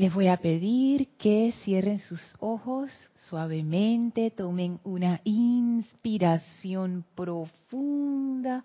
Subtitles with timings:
[0.00, 2.90] Les voy a pedir que cierren sus ojos
[3.28, 8.64] suavemente, tomen una inspiración profunda.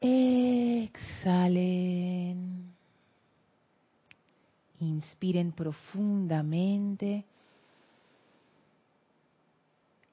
[0.00, 1.02] Exhalen.
[4.78, 7.24] Inspiren profundamente.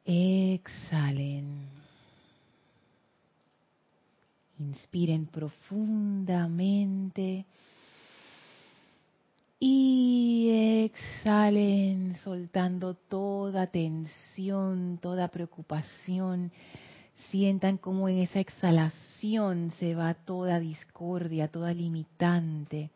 [0.04, 1.68] Exhalen.
[4.58, 7.46] Inspiren profundamente.
[9.60, 16.52] Y exhalen soltando toda tensión, toda preocupación.
[17.30, 22.90] Sientan como en esa exhalación se va toda discordia, toda limitante.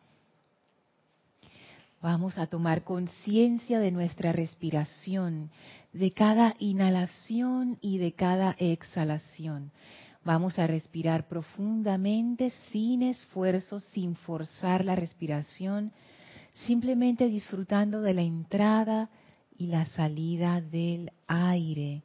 [2.02, 5.51] Vamos a tomar conciencia de nuestra respiración,
[5.93, 9.71] de cada inhalación y de cada exhalación.
[10.26, 15.93] Vamos a respirar profundamente, sin esfuerzo, sin forzar la respiración,
[16.54, 19.09] simplemente disfrutando de la entrada
[19.57, 22.04] y la salida del aire,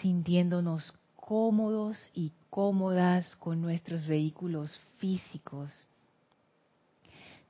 [0.00, 5.70] sintiéndonos cómodos y cómodas con nuestros vehículos físicos.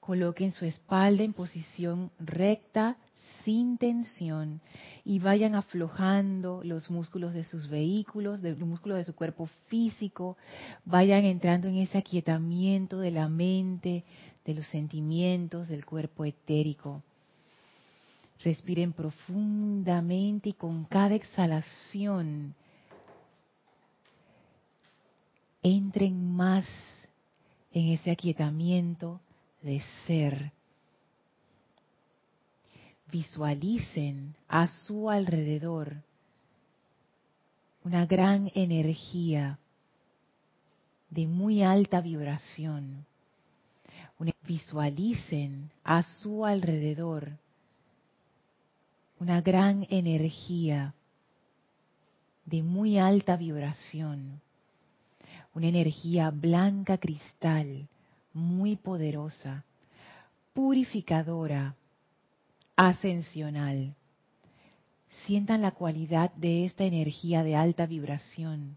[0.00, 2.96] Coloquen su espalda en posición recta,
[3.44, 4.60] sin tensión,
[5.04, 10.36] y vayan aflojando los músculos de sus vehículos, de los músculos de su cuerpo físico,
[10.84, 14.04] vayan entrando en ese aquietamiento de la mente,
[14.44, 17.02] de los sentimientos, del cuerpo etérico.
[18.42, 22.54] Respiren profundamente y con cada exhalación
[25.62, 26.66] entren más
[27.72, 29.20] en ese aquietamiento,
[29.62, 30.52] de ser.
[33.10, 36.02] Visualicen a su alrededor
[37.84, 39.58] una gran energía
[41.10, 43.06] de muy alta vibración.
[44.46, 47.30] Visualicen a su alrededor
[49.18, 50.94] una gran energía
[52.44, 54.40] de muy alta vibración,
[55.54, 57.88] una energía blanca cristal
[58.34, 59.64] muy poderosa,
[60.52, 61.76] purificadora,
[62.74, 63.94] ascensional.
[65.24, 68.76] Sientan la cualidad de esta energía de alta vibración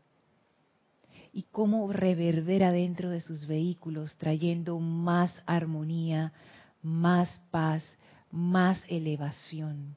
[1.35, 6.33] y cómo reverbera dentro de sus vehículos trayendo más armonía,
[6.81, 7.83] más paz,
[8.31, 9.95] más elevación.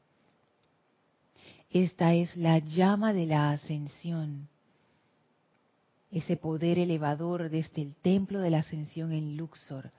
[1.71, 4.48] Esta es la llama de la ascensión
[6.10, 9.91] ese poder elevador desde el templo de la ascensión en Luxor.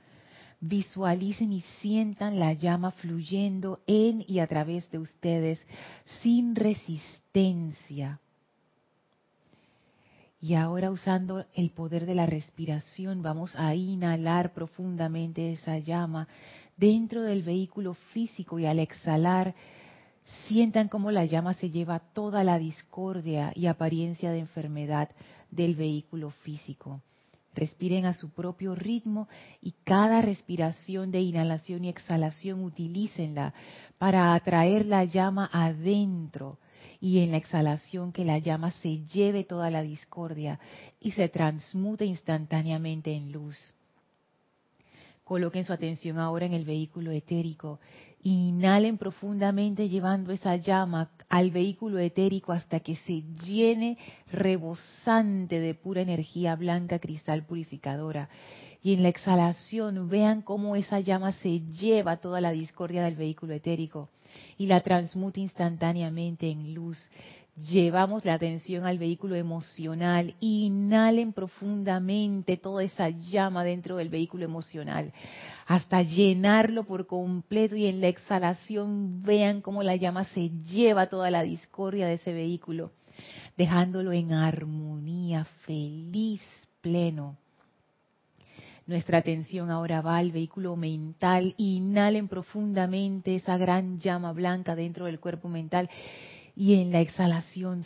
[0.62, 5.60] Visualicen y sientan la llama fluyendo en y a través de ustedes
[6.22, 8.20] sin resistencia.
[10.42, 16.30] Y ahora usando el poder de la respiración vamos a inhalar profundamente esa llama
[16.78, 19.54] dentro del vehículo físico y al exhalar
[20.48, 25.10] sientan cómo la llama se lleva toda la discordia y apariencia de enfermedad
[25.52, 27.02] del vehículo físico.
[27.54, 29.28] Respiren a su propio ritmo
[29.62, 33.54] y cada respiración de inhalación y exhalación utilícenla
[33.98, 36.60] para atraer la llama adentro
[37.02, 40.60] y en la exhalación que la llama se lleve toda la discordia
[41.00, 43.58] y se transmute instantáneamente en luz.
[45.24, 47.80] Coloquen su atención ahora en el vehículo etérico.
[48.24, 53.98] Inhalen profundamente llevando esa llama al vehículo etérico hasta que se llene
[54.31, 58.28] rebosante de pura energía blanca cristal purificadora.
[58.81, 63.54] Y en la exhalación vean cómo esa llama se lleva toda la discordia del vehículo
[63.54, 64.10] etérico
[64.58, 66.98] y la transmute instantáneamente en luz
[67.68, 75.12] llevamos la atención al vehículo emocional, inhalen profundamente toda esa llama dentro del vehículo emocional,
[75.68, 81.30] hasta llenarlo por completo y en la exhalación vean cómo la llama se lleva toda
[81.32, 82.92] la discordia de ese vehículo,
[83.58, 86.42] dejándolo en armonía, feliz,
[86.82, 87.38] pleno.
[88.89, 95.19] Nuestra atención ahora va al vehículo mental, inhalen profundamente esa gran llama blanca dentro del
[95.19, 95.88] cuerpo mental.
[96.56, 97.86] Y en la exhalación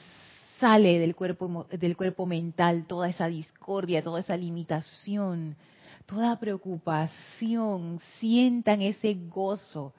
[0.62, 5.58] sale del cuerpo, del cuerpo mental toda esa discordia, toda esa limitación,
[6.06, 9.94] toda preocupación, sientan ese gozo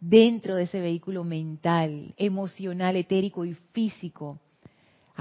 [0.00, 4.40] dentro de ese vehículo mental, emocional, etérico y físico,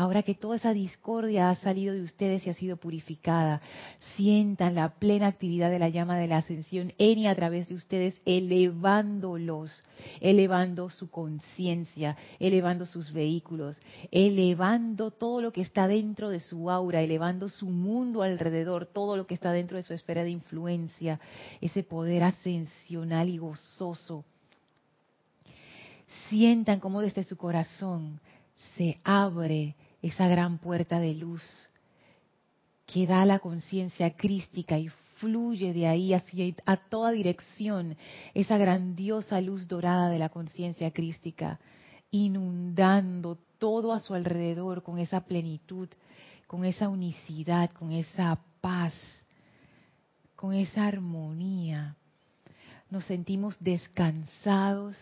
[0.01, 3.61] Ahora que toda esa discordia ha salido de ustedes y ha sido purificada,
[4.15, 7.75] sientan la plena actividad de la llama de la ascensión en y a través de
[7.75, 9.83] ustedes, elevándolos,
[10.19, 13.77] elevando su conciencia, elevando sus vehículos,
[14.09, 19.27] elevando todo lo que está dentro de su aura, elevando su mundo alrededor, todo lo
[19.27, 21.19] que está dentro de su esfera de influencia,
[21.61, 24.25] ese poder ascensional y gozoso.
[26.27, 28.19] Sientan cómo desde su corazón
[28.75, 31.43] se abre esa gran puerta de luz
[32.85, 37.95] que da la conciencia crística y fluye de ahí hacia a toda dirección
[38.33, 41.59] esa grandiosa luz dorada de la conciencia crística,
[42.09, 45.87] inundando todo a su alrededor con esa plenitud,
[46.47, 48.93] con esa unicidad, con esa paz,
[50.35, 51.95] con esa armonía.
[52.89, 54.97] Nos sentimos descansados,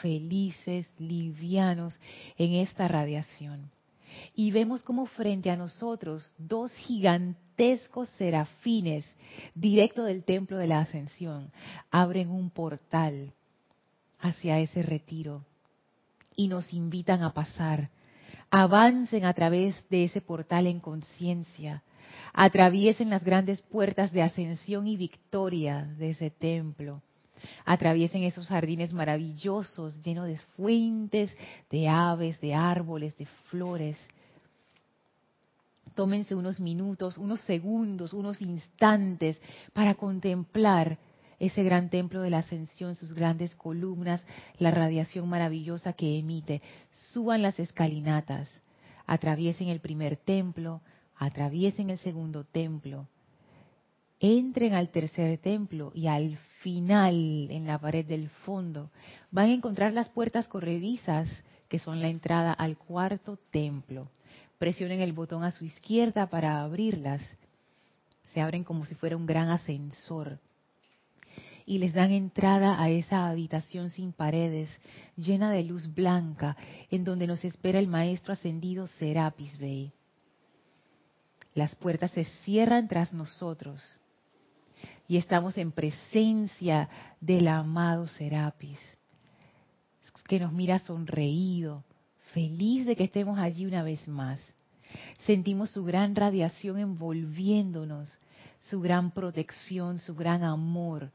[0.00, 1.94] felices, livianos
[2.38, 3.73] en esta radiación.
[4.34, 9.04] Y vemos como frente a nosotros dos gigantescos serafines,
[9.54, 11.50] directo del templo de la ascensión,
[11.90, 13.32] abren un portal
[14.20, 15.44] hacia ese retiro
[16.36, 17.90] y nos invitan a pasar.
[18.50, 21.82] Avancen a través de ese portal en conciencia,
[22.32, 27.02] atraviesen las grandes puertas de ascensión y victoria de ese templo
[27.64, 31.34] atraviesen esos jardines maravillosos llenos de fuentes,
[31.70, 33.98] de aves, de árboles, de flores.
[35.94, 39.40] Tómense unos minutos, unos segundos, unos instantes
[39.72, 40.98] para contemplar
[41.38, 44.24] ese gran templo de la ascensión, sus grandes columnas,
[44.58, 46.62] la radiación maravillosa que emite.
[47.12, 48.50] Suban las escalinatas,
[49.06, 50.80] atraviesen el primer templo,
[51.16, 53.08] atraviesen el segundo templo,
[54.20, 58.90] entren al tercer templo y al final, en la pared del fondo,
[59.30, 61.28] van a encontrar las puertas corredizas
[61.68, 64.08] que son la entrada al cuarto templo.
[64.56, 67.20] Presionen el botón a su izquierda para abrirlas.
[68.32, 70.38] Se abren como si fuera un gran ascensor.
[71.66, 74.70] Y les dan entrada a esa habitación sin paredes,
[75.16, 76.56] llena de luz blanca,
[76.90, 79.92] en donde nos espera el maestro ascendido Serapis Bey.
[81.54, 83.98] Las puertas se cierran tras nosotros
[85.08, 86.88] y estamos en presencia
[87.20, 88.78] del amado Serapis,
[90.28, 91.84] que nos mira sonreído,
[92.32, 94.40] feliz de que estemos allí una vez más.
[95.26, 98.16] Sentimos su gran radiación envolviéndonos,
[98.60, 101.10] su gran protección, su gran amor,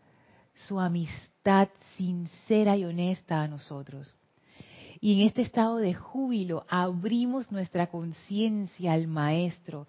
[0.68, 4.16] su amistad sincera y honesta a nosotros.
[5.01, 9.88] Y en este estado de júbilo abrimos nuestra conciencia al Maestro,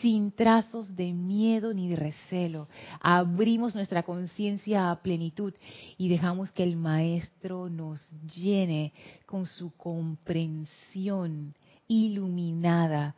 [0.00, 2.68] sin trazos de miedo ni de recelo.
[3.00, 5.52] Abrimos nuestra conciencia a plenitud
[5.98, 8.00] y dejamos que el Maestro nos
[8.34, 8.94] llene
[9.26, 11.54] con su comprensión
[11.86, 13.14] iluminada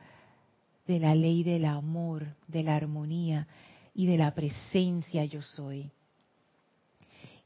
[0.88, 3.46] de la ley del amor, de la armonía
[3.94, 5.92] y de la presencia yo soy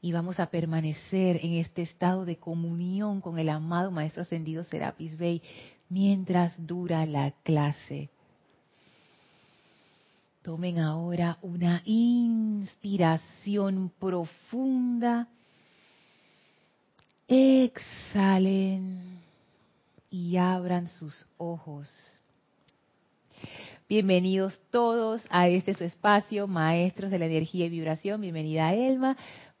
[0.03, 5.17] y vamos a permanecer en este estado de comunión con el amado Maestro Ascendido Serapis
[5.17, 5.41] Bey
[5.87, 8.09] mientras dura la clase.
[10.41, 13.13] Tomen ahora una inspiración
[13.97, 15.29] profunda.
[17.29, 19.21] Exhalen
[20.09, 21.89] y abran sus ojos.
[23.87, 28.19] Bienvenidos todos a este su espacio, Maestros de la Energía y Vibración.
[28.19, 29.15] Bienvenida Elma.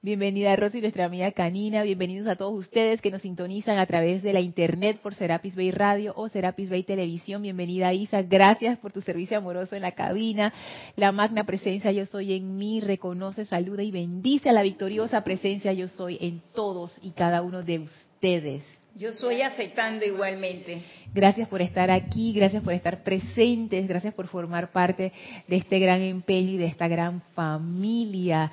[0.05, 1.81] Bienvenida Rosy, nuestra amiga canina.
[1.83, 5.71] Bienvenidos a todos ustedes que nos sintonizan a través de la internet por Serapis Bay
[5.71, 7.41] Radio o Serapis Bay Televisión.
[7.41, 8.21] Bienvenida Isa.
[8.21, 10.53] Gracias por tu servicio amoroso en la cabina.
[10.97, 15.71] La magna presencia yo soy en mí reconoce, saluda y bendice a la victoriosa presencia
[15.71, 18.61] yo soy en todos y cada uno de ustedes.
[18.97, 20.81] Yo soy aceptando igualmente.
[21.13, 25.13] Gracias por estar aquí, gracias por estar presentes, gracias por formar parte
[25.47, 28.51] de este gran empeño y de esta gran familia.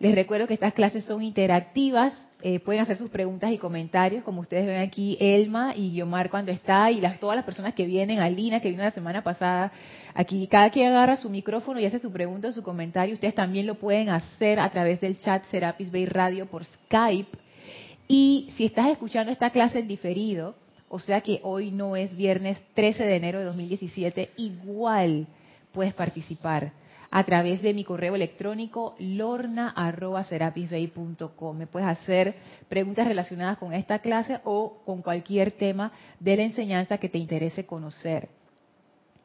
[0.00, 4.40] Les recuerdo que estas clases son interactivas, eh, pueden hacer sus preguntas y comentarios, como
[4.40, 8.18] ustedes ven aquí, Elma y Guiomar cuando está, y las, todas las personas que vienen,
[8.18, 9.70] Alina que vino la semana pasada,
[10.14, 13.66] aquí cada quien agarra su micrófono y hace su pregunta o su comentario, ustedes también
[13.66, 17.36] lo pueden hacer a través del chat Serapis Bay Radio por Skype,
[18.08, 20.54] y si estás escuchando esta clase en diferido,
[20.88, 25.26] o sea que hoy no es viernes 13 de enero de 2017, igual
[25.72, 26.72] puedes participar
[27.10, 31.56] a través de mi correo electrónico lorna.serapisbay.com.
[31.56, 32.34] Me puedes hacer
[32.68, 37.66] preguntas relacionadas con esta clase o con cualquier tema de la enseñanza que te interese
[37.66, 38.28] conocer.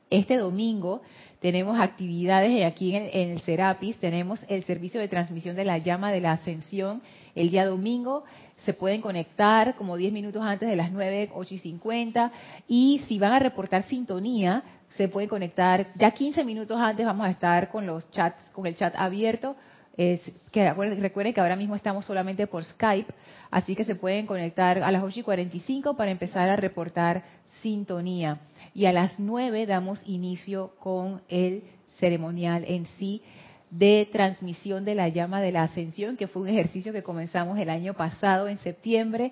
[0.10, 1.02] Este domingo
[1.40, 6.22] tenemos actividades aquí en el, Serapis, tenemos el servicio de transmisión de la llama de
[6.22, 7.02] la ascensión
[7.34, 8.24] el día domingo.
[8.66, 12.32] Se pueden conectar como 10 minutos antes de las 9, 8 y 50.
[12.68, 17.06] Y si van a reportar sintonía, se pueden conectar ya 15 minutos antes.
[17.06, 19.56] Vamos a estar con los chats, con el chat abierto.
[19.98, 20.20] Es,
[20.52, 23.14] que, recuerden que ahora mismo estamos solamente por Skype,
[23.50, 27.24] así que se pueden conectar a las 8 y 45 para empezar a reportar
[27.62, 28.40] sintonía
[28.74, 31.64] y a las 9 damos inicio con el
[31.98, 33.22] ceremonial en sí
[33.70, 37.70] de transmisión de la llama de la ascensión, que fue un ejercicio que comenzamos el
[37.70, 39.32] año pasado en septiembre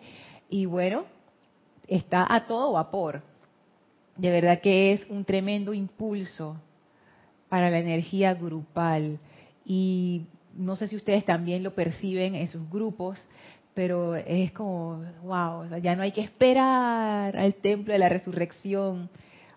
[0.50, 1.06] y bueno,
[1.88, 3.22] está a todo vapor.
[4.18, 6.62] De verdad que es un tremendo impulso
[7.50, 9.20] para la energía grupal
[9.66, 10.24] y
[10.56, 13.24] no sé si ustedes también lo perciben en sus grupos,
[13.74, 19.10] pero es como, wow, ya no hay que esperar al templo de la resurrección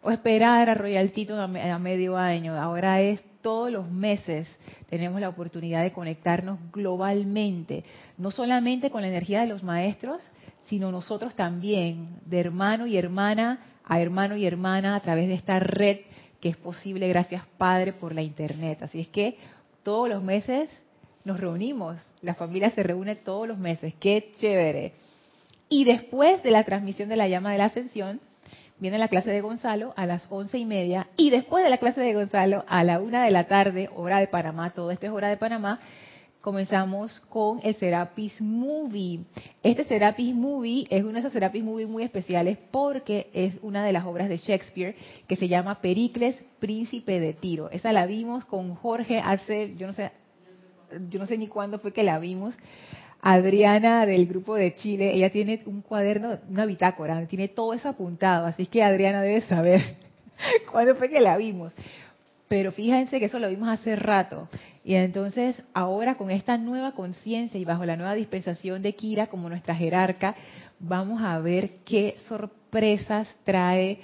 [0.03, 2.59] o esperar a Royal Tito a, medio año.
[2.59, 4.49] Ahora es todos los meses
[4.91, 7.85] tenemos la oportunidad de conectarnos globalmente,
[8.19, 10.21] no solamente con la energía de los maestros,
[10.65, 15.61] sino nosotros también, de hermano y hermana a hermano y hermana a través de esta
[15.61, 15.99] red
[16.41, 18.83] que es posible gracias Padre por la Internet.
[18.83, 19.39] Así es que
[19.85, 20.69] todos los meses
[21.25, 24.95] nos reunimos, la familia se reúne todos los meses, qué chévere.
[25.69, 28.21] Y después de la transmisión de la llama de la ascensión,
[28.79, 32.01] viene la clase de Gonzalo a las once y media y después de la clase
[32.01, 35.29] de Gonzalo a la una de la tarde, hora de Panamá, todo esto es hora
[35.29, 35.81] de Panamá,
[36.47, 39.25] comenzamos con el Serapis Movie.
[39.63, 43.93] Este Serapis Movie es uno de esos Serapis Movie muy especiales porque es una de
[43.93, 44.95] las obras de Shakespeare
[45.27, 47.69] que se llama Pericles, Príncipe de Tiro.
[47.71, 50.13] Esa la vimos con Jorge hace, yo no sé,
[51.09, 52.55] yo no sé ni cuándo fue que la vimos,
[53.21, 58.47] Adriana del grupo de Chile, ella tiene un cuaderno, una bitácora, tiene todo eso apuntado,
[58.47, 59.97] así que Adriana debe saber
[60.71, 61.75] cuándo fue que la vimos.
[62.49, 64.49] Pero fíjense que eso lo vimos hace rato.
[64.85, 69.49] Y entonces ahora con esta nueva conciencia y bajo la nueva dispensación de Kira como
[69.49, 70.37] nuestra jerarca,
[70.79, 73.99] vamos a ver qué sorpresas trae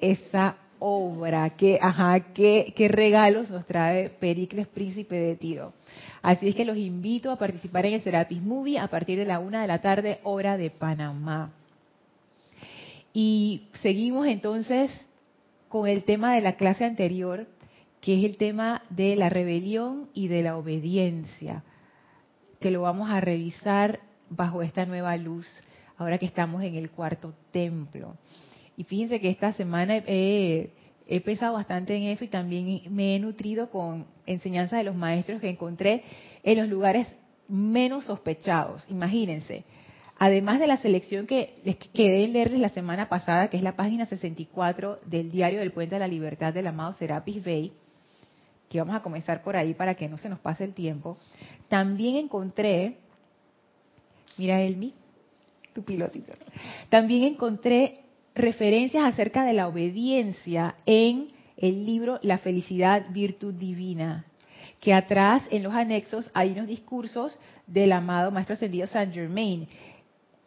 [0.00, 5.72] esa obra, qué, ajá, qué, qué regalos nos trae Pericles Príncipe de Tiro.
[6.22, 9.38] Así es que los invito a participar en el Serapis Movie a partir de la
[9.38, 11.52] una de la tarde, hora de Panamá.
[13.12, 14.90] Y seguimos entonces
[15.68, 17.46] con el tema de la clase anterior,
[18.00, 21.64] que es el tema de la rebelión y de la obediencia,
[22.60, 25.46] que lo vamos a revisar bajo esta nueva luz,
[25.96, 28.16] ahora que estamos en el cuarto templo.
[28.76, 30.70] Y fíjense que esta semana he
[31.06, 35.40] he pensado bastante en eso y también me he nutrido con enseñanzas de los maestros
[35.40, 36.02] que encontré
[36.42, 37.06] en los lugares
[37.48, 38.84] menos sospechados.
[38.90, 39.64] Imagínense,
[40.18, 44.06] además de la selección que les quedé leerles la semana pasada, que es la página
[44.06, 47.72] 64 del diario del Puente de la Libertad del amado Serapis Bey,
[48.68, 51.16] que vamos a comenzar por ahí para que no se nos pase el tiempo,
[51.68, 52.96] también encontré,
[54.36, 54.92] mira Elmi,
[55.72, 56.32] tu pilotito,
[56.88, 58.00] también encontré
[58.36, 64.26] referencias acerca de la obediencia en el libro La felicidad, virtud divina,
[64.80, 69.66] que atrás en los anexos hay unos discursos del amado Maestro Ascendido Saint Germain.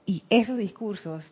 [0.06, 1.30] Y esos discursos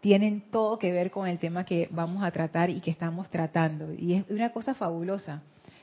[0.00, 3.92] tienen todo que ver con el tema que vamos a tratar y que estamos tratando.
[3.92, 5.42] Y es una cosa fabulosa.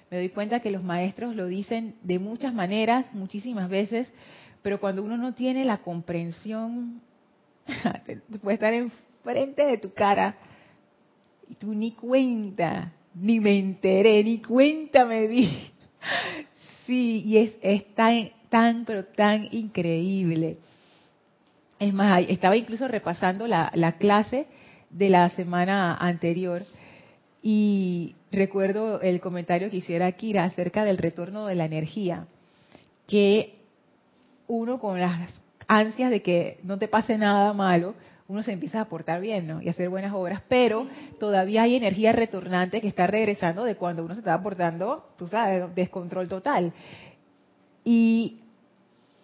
[0.09, 4.09] Me doy cuenta que los maestros lo dicen de muchas maneras, muchísimas veces,
[4.61, 7.01] pero cuando uno no tiene la comprensión,
[8.41, 8.91] puede estar en
[9.23, 10.35] frente de tu cara.
[11.49, 15.49] Y tú ni cuenta, ni me enteré, ni cuenta me di.
[16.85, 20.57] Sí, y es, es tan, tan, pero tan increíble.
[21.79, 24.47] Es más, estaba incluso repasando la, la clase
[24.89, 26.63] de la semana anterior
[27.41, 32.27] y recuerdo el comentario que hiciera Kira acerca del retorno de la energía,
[33.07, 33.55] que
[34.47, 37.95] uno con las ansias de que no te pase nada malo,
[38.27, 39.59] uno se empieza a portar bien.
[39.61, 40.87] Y a hacer buenas obras, pero
[41.19, 45.73] todavía hay energía retornante que está regresando de cuando uno se estaba portando, tú sabes,
[45.75, 46.73] descontrol total.
[47.83, 48.39] Y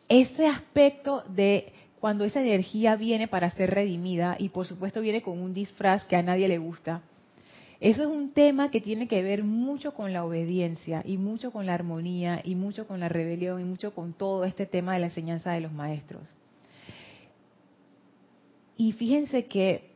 [0.07, 5.39] ese aspecto de cuando esa energía viene para ser redimida y por supuesto viene con
[5.39, 7.01] un disfraz que a nadie le gusta,
[7.79, 11.65] eso es un tema que tiene que ver mucho con la obediencia y mucho con
[11.65, 15.05] la armonía y mucho con la rebelión y mucho con todo este tema de la
[15.05, 16.23] enseñanza de los maestros.
[18.79, 19.91] Y fíjense que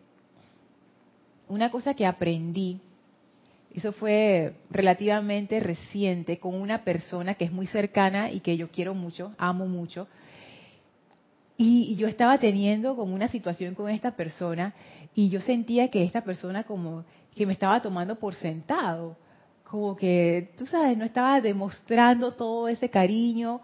[1.48, 2.82] una cosa que aprendí,
[3.74, 8.94] eso fue relativamente reciente, con una persona que es muy cercana y que yo quiero
[8.94, 10.10] mucho, amo mucho,
[11.56, 14.74] Y yo estaba teniendo como una situación con esta persona
[15.16, 19.16] y yo sentía que esta persona como que me estaba tomando por sentado,
[19.64, 23.62] como que, tú sabes, no estaba demostrando todo ese cariño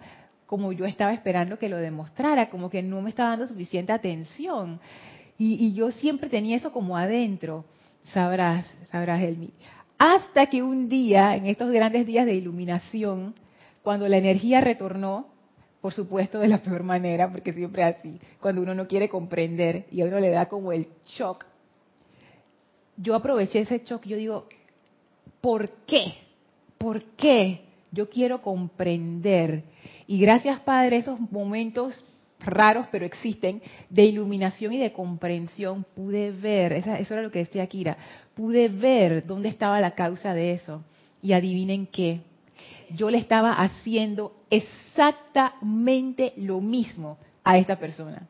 [0.50, 4.79] como yo estaba esperando que lo demostrara, como que no me estaba dando suficiente atención.
[5.38, 7.65] Y, yo siempre tenía eso como adentro,
[8.01, 9.53] sabrás, sabrás, Elmi.
[10.00, 13.36] Hasta que un día, en estos grandes días de iluminación,
[13.84, 15.27] cuando la energía retornó,
[15.82, 20.01] por supuesto de la peor manera, porque siempre así, cuando uno no quiere comprender y
[20.01, 21.46] a uno le da como el shock,
[22.98, 24.48] yo aproveché ese shock, yo digo,
[25.41, 26.15] ¿por qué?
[26.79, 27.68] ¿Por qué?
[27.91, 29.63] Yo quiero comprender.
[30.08, 32.05] Y gracias, Padre, esos momentos
[32.39, 37.67] raros, pero existen, de iluminación y de comprensión, pude ver, eso era lo que decía
[37.67, 37.98] Kira,
[38.34, 40.84] pude ver dónde estaba la causa de eso.
[41.22, 42.22] Y adivinen qué,
[42.96, 48.27] yo le estaba haciendo exactamente lo mismo a esta persona.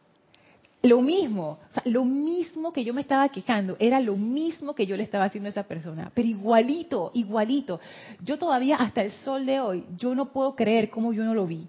[0.82, 5.04] Lo mismo, lo mismo que yo me estaba quejando, era lo mismo que yo le
[5.04, 7.82] estaba haciendo a esa persona, pero igualito, igualito.
[8.24, 11.46] Yo todavía hasta el sol de hoy, yo no puedo creer cómo yo no lo
[11.46, 11.68] vi.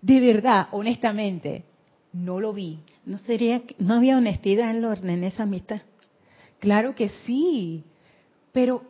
[0.00, 1.64] De verdad, honestamente,
[2.12, 2.78] no lo vi.
[3.04, 5.82] ¿No sería, no había honestidad en, orden en esa amistad?
[6.60, 7.82] Claro que sí,
[8.52, 8.84] pero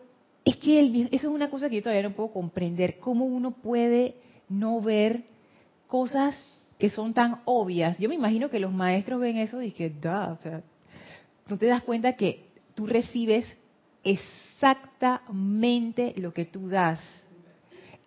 [0.45, 4.17] es que eso es una cosa que yo todavía no puedo comprender, cómo uno puede
[4.51, 5.25] no ver
[5.87, 6.37] cosas
[6.83, 7.97] que son tan obvias.
[8.01, 10.63] Yo me imagino que los maestros ven eso y que, da, o sea,
[11.47, 13.47] no te das cuenta que tú recibes
[14.03, 16.99] exactamente lo que tú das.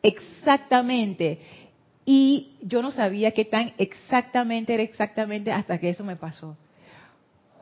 [0.04, 1.40] Exactamente.
[2.04, 6.58] Y yo no sabía qué tan exactamente era exactamente hasta que eso me pasó.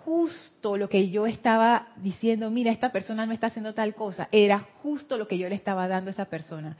[0.06, 4.68] Justo lo que yo estaba diciendo, mira, esta persona no está haciendo tal cosa, era
[4.82, 6.76] justo lo que yo le estaba dando a esa persona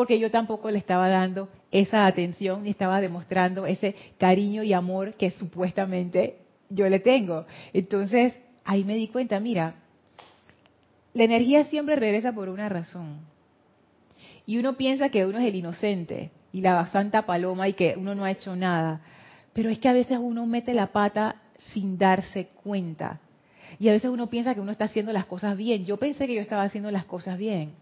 [0.00, 5.12] porque yo tampoco le estaba dando esa atención ni estaba demostrando ese cariño y amor
[5.12, 6.38] que supuestamente
[6.70, 7.44] yo le tengo.
[7.74, 8.32] Entonces,
[8.64, 9.74] ahí me di cuenta, mira,
[11.12, 13.18] la energía siempre regresa por una razón.
[14.46, 18.14] Y uno piensa que uno es el inocente y la santa paloma y que uno
[18.14, 19.02] no ha hecho nada.
[19.52, 23.20] Pero es que a veces uno mete la pata sin darse cuenta.
[23.78, 25.84] Y a veces uno piensa que uno está haciendo las cosas bien.
[25.84, 27.74] Yo pensé que yo estaba haciendo las cosas bien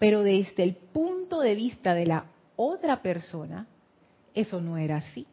[0.00, 2.24] pero desde el punto de vista de la
[2.56, 3.66] otra persona,
[4.34, 5.26] eso no era así.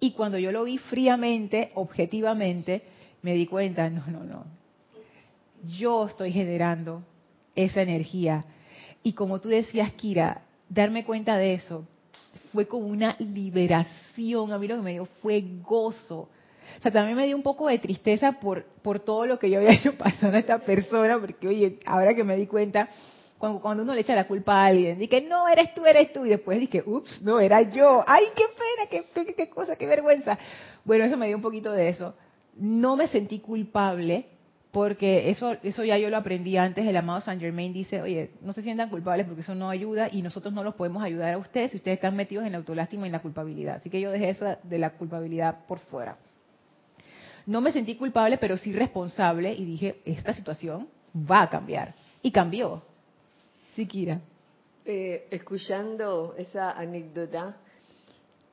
[0.00, 2.82] Y cuando yo lo vi fríamente, objetivamente,
[3.20, 4.44] me di cuenta, no, no, no.
[5.78, 7.02] Yo estoy generando
[7.54, 8.46] esa energía.
[9.02, 11.86] Y como tú decías, Kira, darme cuenta de eso
[12.54, 14.50] fue como una liberación.
[14.50, 16.20] A mí lo que me dio fue gozo.
[16.78, 19.58] O sea, también me dio un poco de tristeza por, por todo lo que yo
[19.58, 22.88] había hecho pasar a esta persona, porque, oye, ahora que me di cuenta,
[23.40, 26.28] cuando, uno le echa la culpa a alguien, que no, eres tú, eres tú, y
[26.28, 30.38] después dije, ups, no, era yo, ay, qué pena, qué, qué, cosa, qué vergüenza.
[30.84, 32.14] Bueno, eso me dio un poquito de eso.
[32.54, 34.26] No me sentí culpable,
[34.72, 38.52] porque eso, eso ya yo lo aprendí antes, el amado Saint Germain dice, oye, no
[38.52, 41.70] se sientan culpables porque eso no ayuda y nosotros no los podemos ayudar a ustedes
[41.70, 43.76] si ustedes están metidos en la autolástima y en la culpabilidad.
[43.76, 46.18] Así que yo dejé eso de la culpabilidad por fuera.
[47.46, 51.94] No me sentí culpable, pero sí responsable y dije, esta situación va a cambiar.
[52.22, 52.82] Y cambió.
[53.74, 54.20] Sí, Kira.
[54.84, 57.56] Eh, escuchando esa anécdota,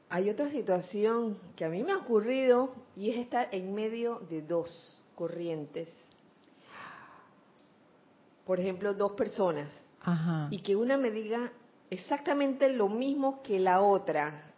[0.10, 4.42] hay otra situación que a mí me ha ocurrido y es estar en medio de
[4.42, 5.90] dos corrientes.
[8.46, 9.70] Por ejemplo, dos personas.
[10.52, 11.52] Y que una me diga
[11.90, 14.54] exactamente lo mismo que la otra,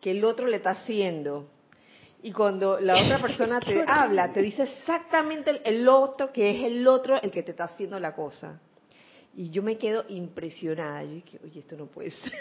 [0.00, 1.46] que el otro le está haciendo.
[2.22, 6.86] Y cuando la otra persona te habla, te dice exactamente el otro, que es el
[6.86, 8.60] otro el que te está haciendo la cosa.
[9.36, 11.02] Y yo me quedo impresionada.
[11.04, 12.32] Yo dije, oye, esto no puede ser.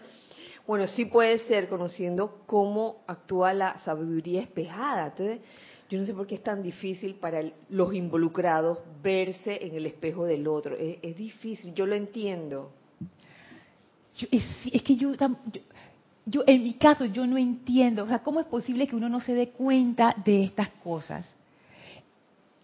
[0.66, 5.06] bueno, sí puede ser, conociendo cómo actúa la sabiduría espejada.
[5.06, 5.40] Entonces,
[5.88, 10.26] yo no sé por qué es tan difícil para los involucrados verse en el espejo
[10.26, 10.76] del otro.
[10.76, 12.70] Es, difícil, yo lo entiendo.
[14.30, 15.12] es, que yo,
[16.26, 18.04] yo, en mi caso, yo no entiendo.
[18.04, 21.26] O sea, ¿cómo es posible que uno no se dé cuenta de estas cosas?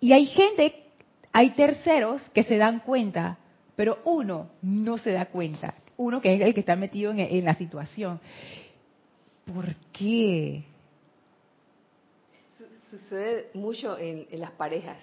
[0.00, 0.74] Y hay gente,
[1.32, 3.38] hay terceros que se dan cuenta,
[3.76, 7.54] pero uno no se da cuenta, uno que es el que está metido en, la
[7.54, 8.20] situación.
[9.44, 10.64] ¿Por qué?
[12.90, 14.98] Sucede mucho en, las parejas,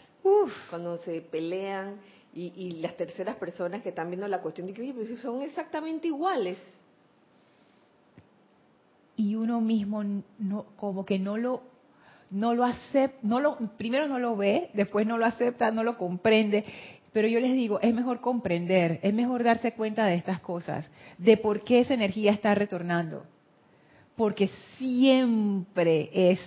[0.69, 1.97] cuando se pelean
[2.33, 6.07] y, las terceras personas que están viendo la cuestión de que, oye, pero son exactamente
[6.07, 6.59] iguales.
[9.17, 10.03] Y uno mismo
[10.39, 11.71] no, como que no lo
[12.31, 15.97] no lo acepta, no lo, primero no lo ve, después no lo acepta, no lo
[15.97, 16.63] comprende
[17.13, 21.37] pero yo les digo, es mejor comprender, es mejor darse cuenta de estas cosas, de
[21.37, 23.25] por qué esa energía está retornando.
[24.15, 26.39] porque siempre es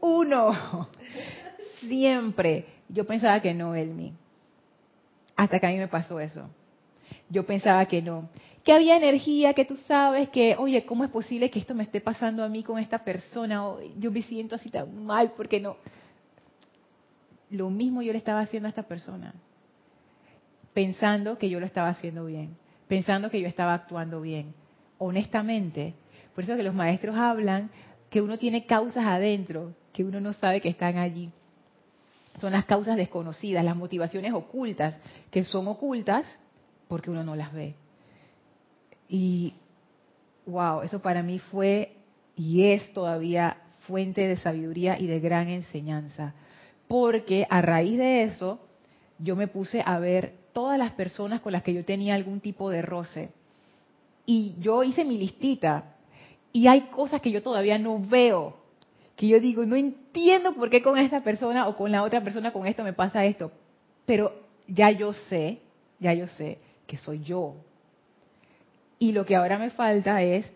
[0.00, 0.88] uno.
[1.80, 2.66] Siempre.
[2.88, 4.12] Yo pensaba que no, Elmi.
[5.36, 6.48] Hasta que a mí me pasó eso.
[7.28, 8.28] Yo pensaba que no.
[8.64, 12.00] Que había energía, que tú sabes que, oye, ¿cómo es posible que esto me esté
[12.00, 13.62] pasando a mí con esta persona?
[13.98, 15.76] yo me siento así tan mal porque no.
[17.50, 19.34] Lo mismo yo le estaba haciendo a esta persona.
[20.76, 22.54] Pensando que yo lo estaba haciendo bien.
[22.86, 24.52] Pensando que yo estaba actuando bien.
[24.98, 25.94] Honestamente.
[26.34, 27.70] Por eso que los maestros hablan
[28.10, 31.30] que uno tiene causas adentro, que uno no sabe que están allí
[32.40, 34.98] son las causas desconocidas, las motivaciones ocultas,
[35.30, 36.26] que son ocultas
[36.88, 37.74] porque uno no las ve.
[39.08, 39.54] Y,
[40.46, 41.92] wow, eso para mí fue
[42.36, 46.34] y es todavía fuente de sabiduría y de gran enseñanza.
[46.88, 48.60] Porque a raíz de eso,
[49.18, 52.70] yo me puse a ver todas las personas con las que yo tenía algún tipo
[52.70, 53.28] de roce.
[54.24, 55.96] Y yo hice mi listita.
[56.50, 58.56] Y hay cosas que yo todavía no veo
[59.16, 62.54] que yo digo, no entiendo por qué con esta persona o con la otra persona
[62.54, 63.52] con esto me pasa esto,
[64.06, 64.32] pero
[64.66, 65.60] ya yo sé,
[65.98, 67.54] ya yo sé que soy yo.
[68.98, 70.50] Y lo que ahora me falta es,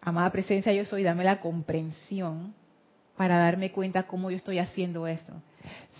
[0.00, 2.52] amada presencia, yo soy, dame la comprensión
[3.16, 5.34] para darme cuenta cómo yo estoy haciendo esto.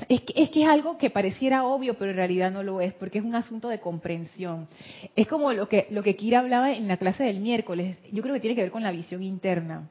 [0.08, 2.94] Es que, es que, es algo que pareciera obvio, pero en realidad no lo es,
[2.94, 4.66] porque es un asunto de comprensión.
[5.14, 7.98] Es como lo que, lo que Kira hablaba en la clase del miércoles.
[8.10, 9.88] Yo creo que tiene que ver con la visión interna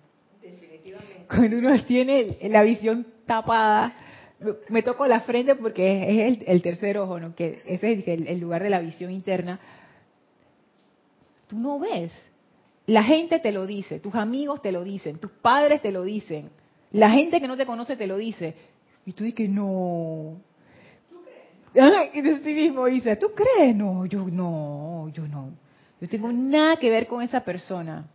[1.30, 3.94] cuando uno tiene la visión tapada,
[4.70, 7.36] me toco la frente porque es el, tercer ojo, ¿no?
[7.36, 9.60] que ese es el, lugar de la visión interna.
[11.48, 12.12] Tú no ves.
[12.88, 16.50] La gente te lo dice, tus amigos te lo dicen, tus padres te lo dicen,
[16.92, 18.56] la gente que no te conoce te lo dice.
[19.10, 20.40] Y tú dices, no.
[21.10, 22.12] ¿Tú crees?
[22.14, 23.76] Y de sí mismo dice, ¿tú crees?
[23.76, 25.50] No, yo no, yo no.
[26.00, 28.08] Yo tengo nada que ver con esa persona.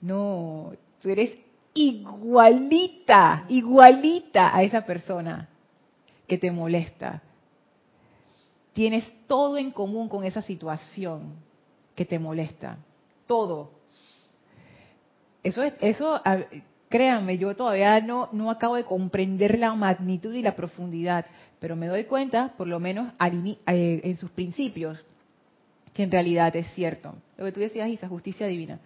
[0.00, 1.38] No, tú eres
[1.72, 5.48] igualita, igualita a esa persona
[6.26, 7.22] que te molesta.
[8.72, 11.32] Tienes todo en común con esa situación
[11.94, 12.78] que te molesta.
[13.28, 13.70] Todo.
[15.44, 16.20] Eso es, eso,
[16.88, 21.26] créanme, yo todavía no, no acabo de comprender la magnitud y la profundidad,
[21.58, 25.04] pero me doy cuenta, por lo menos eh, en sus principios,
[25.92, 27.14] que en realidad es cierto.
[27.36, 28.78] Lo que tú decías, Isa, justicia divina.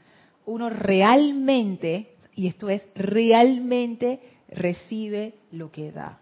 [0.46, 2.08] Uno realmente
[2.40, 6.18] y esto es realmente recibe lo que da.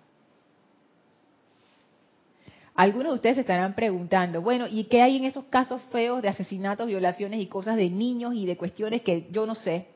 [2.75, 6.29] Algunos de ustedes se estarán preguntando, bueno, ¿y qué hay en esos casos feos de
[6.29, 9.87] asesinatos, violaciones y cosas de niños y de cuestiones que yo no sé?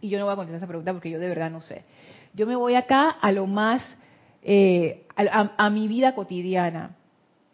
[0.00, 1.84] Y yo no voy a contestar esa pregunta porque yo de verdad no sé.
[2.34, 3.82] Yo me voy acá a lo más,
[4.42, 6.96] eh, a mi vida cotidiana.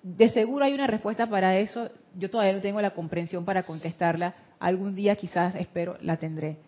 [0.02, 1.90] De seguro hay una respuesta para eso.
[2.16, 4.34] Yo todavía no tengo la comprensión para contestarla.
[4.58, 6.58] Algún día quizás, espero, la tendré.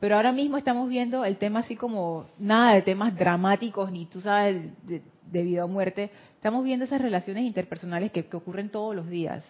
[0.00, 4.20] Pero ahora mismo estamos viendo el tema así como nada de temas dramáticos, ni tú
[4.20, 6.10] sabes, de, vida o muerte.
[6.34, 9.44] Estamos viendo esas relaciones interpersonales que, ocurren todos los días.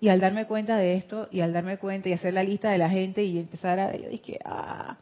[0.00, 2.78] Y al darme cuenta de esto, y al darme cuenta y hacer la lista de
[2.78, 3.96] la gente y empezar a...
[3.96, 4.96] Yo dije, ah,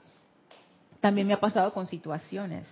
[1.00, 2.66] también me ha pasado con situaciones.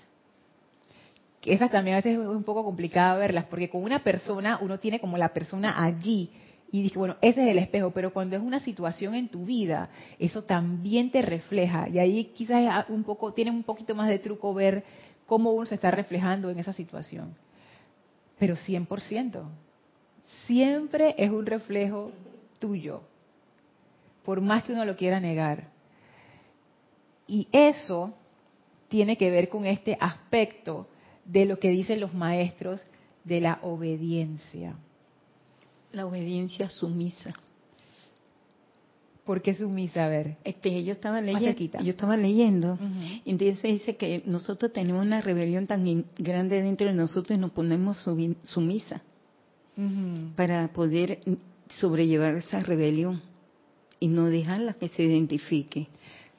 [1.41, 4.79] Que esas también a veces es un poco complicado verlas, porque con una persona uno
[4.79, 6.31] tiene como la persona allí,
[6.75, 9.91] y dije, bueno, ese es el espejo, pero cuando es una situación en tu vida,
[10.19, 11.89] eso también te refleja.
[11.89, 14.83] Y ahí quizás un poco, tiene un poquito más de truco ver
[15.25, 17.37] cómo uno se está reflejando en esa situación.
[18.41, 19.45] Pero 100%.
[20.47, 22.11] Siempre es un reflejo
[22.59, 23.03] tuyo,
[24.25, 25.69] por más que uno lo quiera negar.
[27.27, 28.15] Y eso
[28.89, 30.87] tiene que ver con este aspecto
[31.25, 32.85] de lo que dicen los maestros
[33.25, 34.75] de la obediencia.
[35.93, 37.35] La obediencia sumisa.
[39.25, 40.05] ¿Por qué sumisa?
[40.05, 40.37] A ver.
[40.45, 41.79] Este, yo estaba leyendo.
[41.83, 42.79] Yo estaba leyendo.
[43.25, 47.53] y Entonces dice que nosotros tenemos una rebelión tan grande dentro de nosotros y nos
[47.53, 48.07] ponemos
[48.43, 49.03] sumisa
[50.37, 51.21] para poder
[51.69, 53.23] sobrellevar esa rebelión
[54.01, 55.89] y no dejarla que se identifique.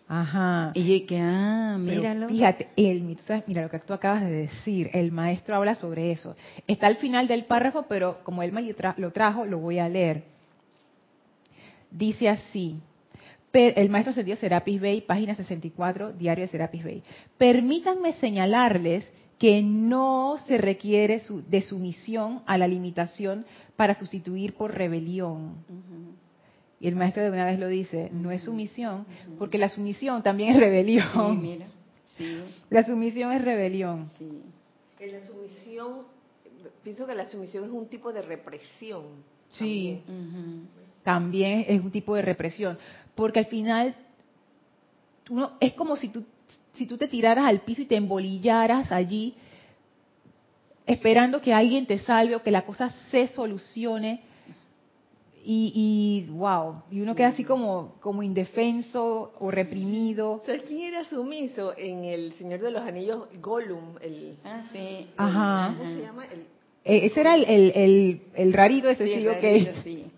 [0.08, 0.72] Ajá.
[0.76, 2.28] Y que, ah, míralo.
[2.28, 3.02] fíjate, el,
[3.48, 6.36] mira lo que tú acabas de decir, el maestro habla sobre eso.
[6.68, 8.54] Está al final del párrafo, pero como él
[8.98, 10.24] lo trajo, lo voy a leer.
[11.90, 12.80] Dice así,
[13.54, 17.04] el maestro ascendido Serapis Bey, página 64, diario de Serapis Bey.
[17.38, 23.46] Permítanme señalarles que no se requiere de sumisión a la limitación
[23.76, 25.56] para sustituir por rebelión.
[26.80, 29.06] Y el maestro de una vez lo dice, no es sumisión,
[29.38, 31.08] porque la sumisión también es rebelión.
[31.14, 31.68] Sí, mira.
[32.70, 34.10] La sumisión es rebelión.
[34.18, 34.42] Sí.
[35.00, 36.04] En la sumisión,
[36.84, 39.04] pienso que la sumisión es un tipo de represión.
[39.50, 40.02] Sí,
[41.04, 41.66] también.
[41.68, 42.78] es un tipo de represión,
[43.16, 43.96] porque al final
[45.30, 46.24] uno, es como si tú,
[46.74, 49.36] si tú te tiraras al piso y te embolillaras allí,
[50.86, 54.22] esperando que alguien te salve o que la cosa se solucione.
[55.48, 60.42] Y, wow, y uno queda así como, como indefenso o reprimido.
[60.44, 63.28] ¿Sabes quién era sumiso en El Señor de los Anillos?
[63.42, 64.38] Gollum, el...
[64.44, 65.06] Ah, sí.
[65.16, 65.76] Ajá.
[65.78, 66.26] ¿Cómo se llama?
[66.84, 69.28] Eh, ese era el, el, el, rarito ese, sí,
[69.84, 70.12] sí,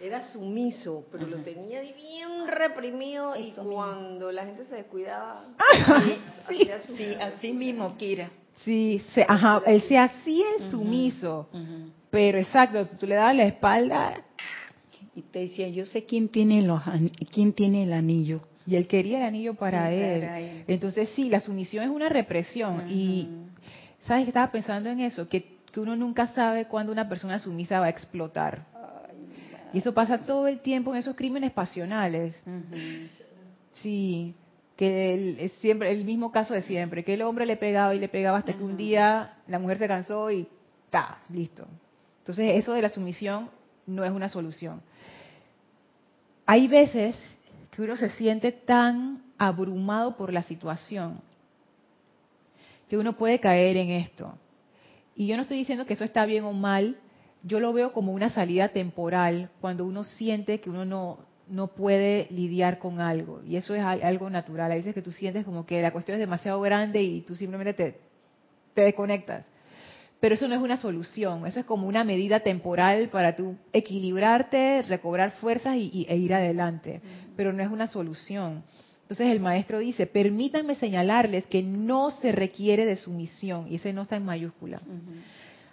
[0.00, 5.44] Era sumiso, pero lo tenía bien reprimido y cuando la gente se descuidaba...
[6.48, 8.30] sí, así mismo, Kira.
[8.64, 11.48] Sí, se, ajá, él se hacía el sumiso,
[12.10, 14.24] pero exacto, tú le dabas la espalda
[15.14, 16.82] y te decía, yo sé quién tiene los
[17.32, 18.40] quién tiene el anillo.
[18.66, 20.64] Y él quería el anillo para, él.
[20.68, 22.88] Entonces sí, la sumisión es una represión.
[22.90, 23.28] Y
[24.06, 27.80] sabes que estaba pensando en eso, que, que uno nunca sabe cuándo una persona sumisa
[27.80, 28.66] va a explotar.
[29.72, 32.42] Y eso pasa todo el tiempo en esos crímenes pasionales.
[33.74, 34.34] Sí
[34.78, 38.08] que es siempre el mismo caso de siempre, que el hombre le pegaba y le
[38.08, 40.46] pegaba hasta que un día la mujer se cansó y
[40.88, 41.66] ta, listo.
[42.20, 43.50] Entonces eso de la sumisión
[43.86, 44.80] no es una solución.
[46.46, 47.16] Hay veces
[47.72, 51.20] que uno se siente tan abrumado por la situación
[52.88, 54.32] que uno puede caer en esto.
[55.16, 56.96] Y yo no estoy diciendo que eso está bien o mal,
[57.42, 62.26] yo lo veo como una salida temporal cuando uno siente que uno no, no puede
[62.30, 63.42] lidiar con algo.
[63.44, 64.72] Y eso es algo natural.
[64.72, 67.74] Hay veces que tú sientes como que la cuestión es demasiado grande y tú simplemente
[67.74, 67.98] te,
[68.74, 69.46] te desconectas.
[70.20, 74.82] Pero eso no es una solución, eso es como una medida temporal para tú equilibrarte,
[74.82, 77.00] recobrar fuerzas y, e ir adelante.
[77.36, 78.64] Pero no es una solución.
[79.02, 84.02] Entonces el maestro dice, permítanme señalarles que no se requiere de sumisión, y ese no
[84.02, 84.82] está en mayúscula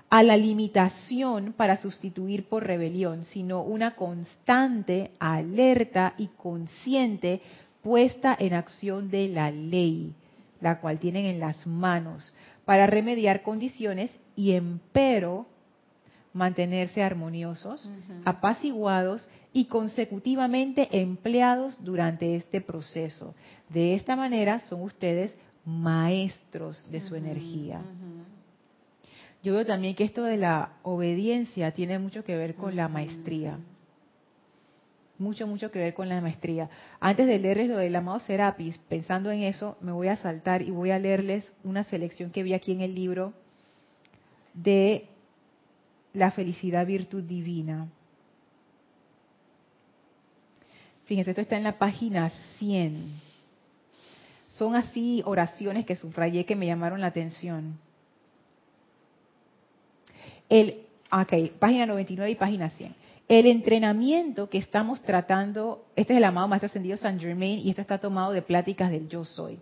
[0.09, 7.41] a la limitación para sustituir por rebelión, sino una constante, alerta y consciente
[7.81, 10.13] puesta en acción de la ley,
[10.61, 12.33] la cual tienen en las manos,
[12.65, 15.45] para remediar condiciones y empero
[16.33, 17.89] mantenerse armoniosos,
[18.25, 23.33] apaciguados y consecutivamente empleados durante este proceso.
[23.69, 27.81] De esta manera son ustedes maestros de su energía.
[29.45, 33.59] Yo veo también que esto de la obediencia tiene mucho que ver con la maestría.
[35.19, 36.67] Mucho, mucho que ver con la maestría.
[36.99, 40.71] Antes de leerles lo del amado Serapis, pensando en eso, me voy a saltar y
[40.71, 43.33] voy a leerles una selección que vi aquí en el libro
[44.55, 45.09] de
[46.13, 47.87] la felicidad virtud divina.
[51.05, 53.21] Fíjense, esto está en la página 100.
[54.47, 57.84] Son así oraciones que subrayé que me llamaron la atención.
[60.49, 62.95] El, ok, página 99 y página 100.
[63.27, 67.81] El entrenamiento que estamos tratando, este es el amado Maestro Ascendido San Germain y esto
[67.81, 69.57] está tomado de pláticas del Yo Soy.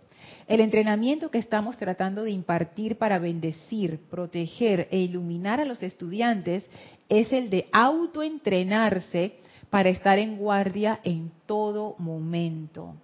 [0.46, 6.68] El entrenamiento que estamos tratando de impartir para bendecir, proteger e iluminar a los estudiantes
[7.08, 9.36] es el de autoentrenarse
[9.70, 12.94] para estar en guardia en todo momento.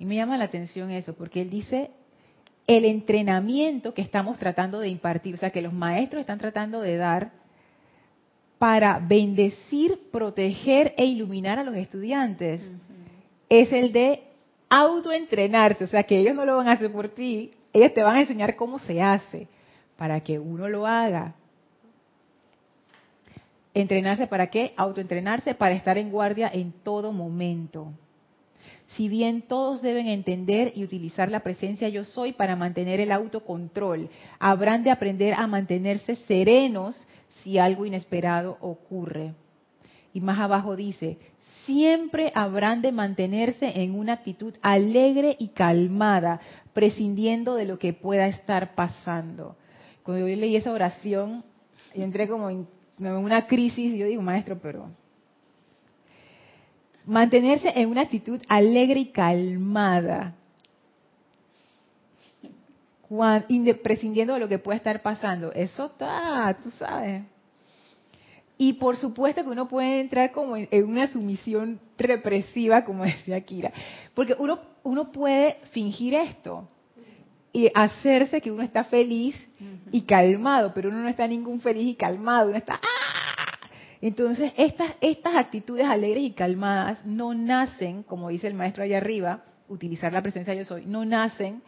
[0.00, 1.92] Y me llama la atención eso, porque él dice
[2.66, 6.96] el entrenamiento que estamos tratando de impartir, o sea, que los maestros están tratando de
[6.96, 7.32] dar
[8.58, 12.62] para bendecir, proteger e iluminar a los estudiantes,
[13.48, 14.22] es el de
[14.68, 18.16] autoentrenarse, o sea, que ellos no lo van a hacer por ti, ellos te van
[18.16, 19.48] a enseñar cómo se hace,
[19.96, 21.34] para que uno lo haga.
[23.74, 24.74] ¿Entrenarse para qué?
[24.76, 27.92] Autoentrenarse para estar en guardia en todo momento
[28.96, 34.10] si bien todos deben entender y utilizar la presencia yo soy para mantener el autocontrol,
[34.38, 36.96] habrán de aprender a mantenerse serenos
[37.42, 39.34] si algo inesperado ocurre.
[40.12, 41.18] Y más abajo dice,
[41.64, 46.40] siempre habrán de mantenerse en una actitud alegre y calmada,
[46.74, 49.56] prescindiendo de lo que pueda estar pasando.
[50.02, 51.44] Cuando yo leí esa oración,
[51.94, 52.66] yo entré como en
[52.98, 54.90] una crisis, y yo digo, maestro, pero
[57.06, 60.34] mantenerse en una actitud alegre y calmada,
[63.82, 65.52] prescindiendo de lo que pueda estar pasando.
[65.52, 67.22] Eso está, tú sabes.
[68.58, 73.72] Y por supuesto que uno puede entrar como en una sumisión represiva, como decía Kira,
[74.14, 76.68] porque uno, uno puede fingir esto
[77.52, 79.36] y hacerse que uno está feliz
[79.90, 83.31] y calmado, pero uno no está ningún feliz y calmado, uno está ¡ah!
[84.02, 89.44] Entonces, estas, estas actitudes alegres y calmadas no nacen, como dice el maestro allá arriba,
[89.68, 91.62] utilizar la presencia yo soy, no nacen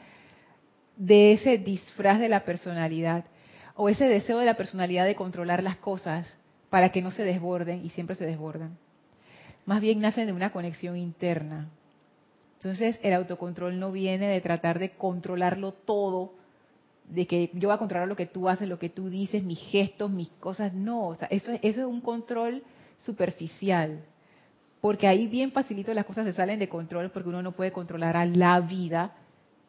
[0.96, 3.24] de ese disfraz de la personalidad
[3.76, 6.36] o ese deseo de la personalidad de controlar las cosas
[6.70, 8.76] para que no se desborden y siempre se desbordan.
[9.64, 11.68] Más bien nacen de una conexión interna.
[12.58, 16.34] Entonces el autocontrol no viene de tratar de controlarlo todo,
[17.08, 19.60] de que yo voy a controlar lo que tú haces, lo que tú dices, mis
[19.60, 22.62] gestos, mis cosas, no, o sea, eso, eso es un control
[22.98, 24.04] superficial,
[24.80, 28.16] porque ahí bien facilito las cosas se salen de control porque uno no puede controlar
[28.16, 29.12] a la vida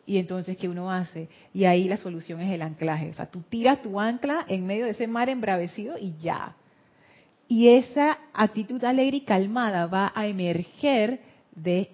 [0.05, 1.29] y entonces ¿qué uno hace?
[1.53, 4.85] Y ahí la solución es el anclaje, o sea, tú tiras tu ancla en medio
[4.85, 6.55] de ese mar embravecido y ya.
[7.47, 11.21] Y esa actitud alegre y calmada va a emerger
[11.55, 11.91] de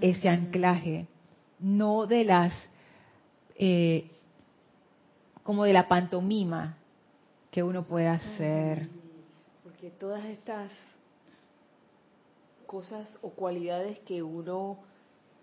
[0.00, 1.06] ese anclaje,
[1.58, 2.54] no de las,
[3.56, 4.10] eh,
[5.42, 6.76] como de la pantomima
[7.50, 8.88] que uno puede hacer.
[9.62, 10.72] Porque todas estas
[12.66, 14.78] cosas o cualidades que uno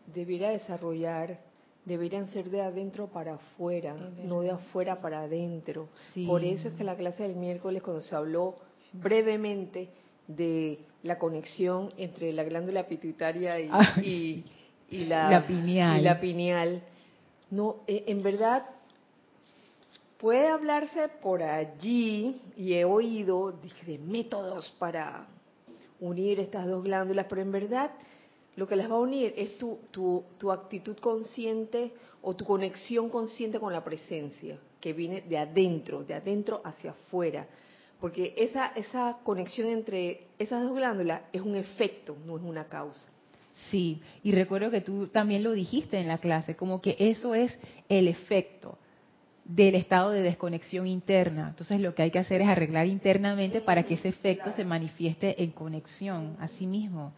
[0.08, 1.40] debiera desarrollar
[1.86, 5.90] deberían ser de adentro para afuera, no de afuera para adentro.
[6.28, 8.56] Por eso es que la clase del miércoles, cuando se habló
[8.94, 9.90] brevemente
[10.28, 13.70] de la conexión entre la glándula pituitaria y,
[14.90, 16.04] la, pineal.
[16.04, 16.84] la pineal.
[17.52, 18.66] No, e, en verdad
[20.20, 23.52] puede hablarse por allí y he oído
[23.86, 25.28] de, métodos para
[26.00, 27.92] unir estas dos glándulas, pero en verdad
[28.56, 33.10] lo que las va a unir es tu, tu, tu actitud consciente o tu conexión
[33.10, 37.48] consciente con la presencia que viene de adentro, de adentro hacia afuera
[38.00, 43.06] porque esa, esa conexión entre esas dos glándulas es un efecto, no es una causa.
[43.70, 47.58] Sí, y recuerdo que tú también lo dijiste en la clase, como que eso es
[47.90, 48.78] el efecto
[49.50, 51.48] del estado de desconexión interna.
[51.50, 55.42] Entonces lo que hay que hacer es arreglar internamente para que ese efecto se manifieste
[55.44, 57.14] en conexión a sí mismo.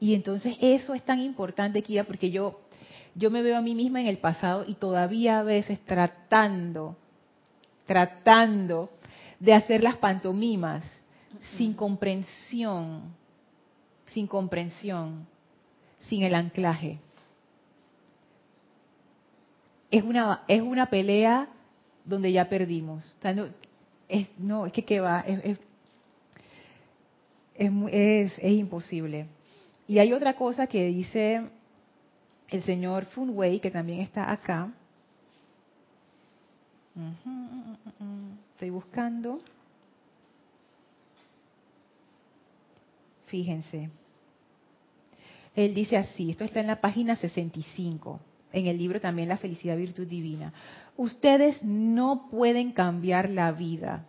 [0.00, 2.60] Y entonces eso es tan importante, Kira, porque yo,
[3.14, 6.96] yo me veo a mí misma en el pasado y todavía a veces tratando,
[7.86, 8.90] tratando
[9.38, 10.82] de hacer las pantomimas
[11.56, 13.14] sin comprensión,
[14.06, 15.24] sin comprensión,
[16.00, 16.98] sin el anclaje.
[19.88, 21.48] Es una, es una pelea
[22.10, 23.14] donde ya perdimos.
[23.22, 23.46] no,
[24.08, 25.58] es, no, es que qué va, es,
[27.54, 29.26] es, es, imposible.
[29.86, 31.48] Y hay otra cosa que dice
[32.48, 34.72] el señor Funway, que también está acá.
[38.52, 39.40] Estoy buscando.
[43.26, 43.90] Fíjense.
[45.54, 48.20] Él dice así, esto está en la página 65,
[48.52, 50.52] en el libro también La felicidad virtud divina.
[50.96, 54.06] Ustedes no pueden cambiar la vida.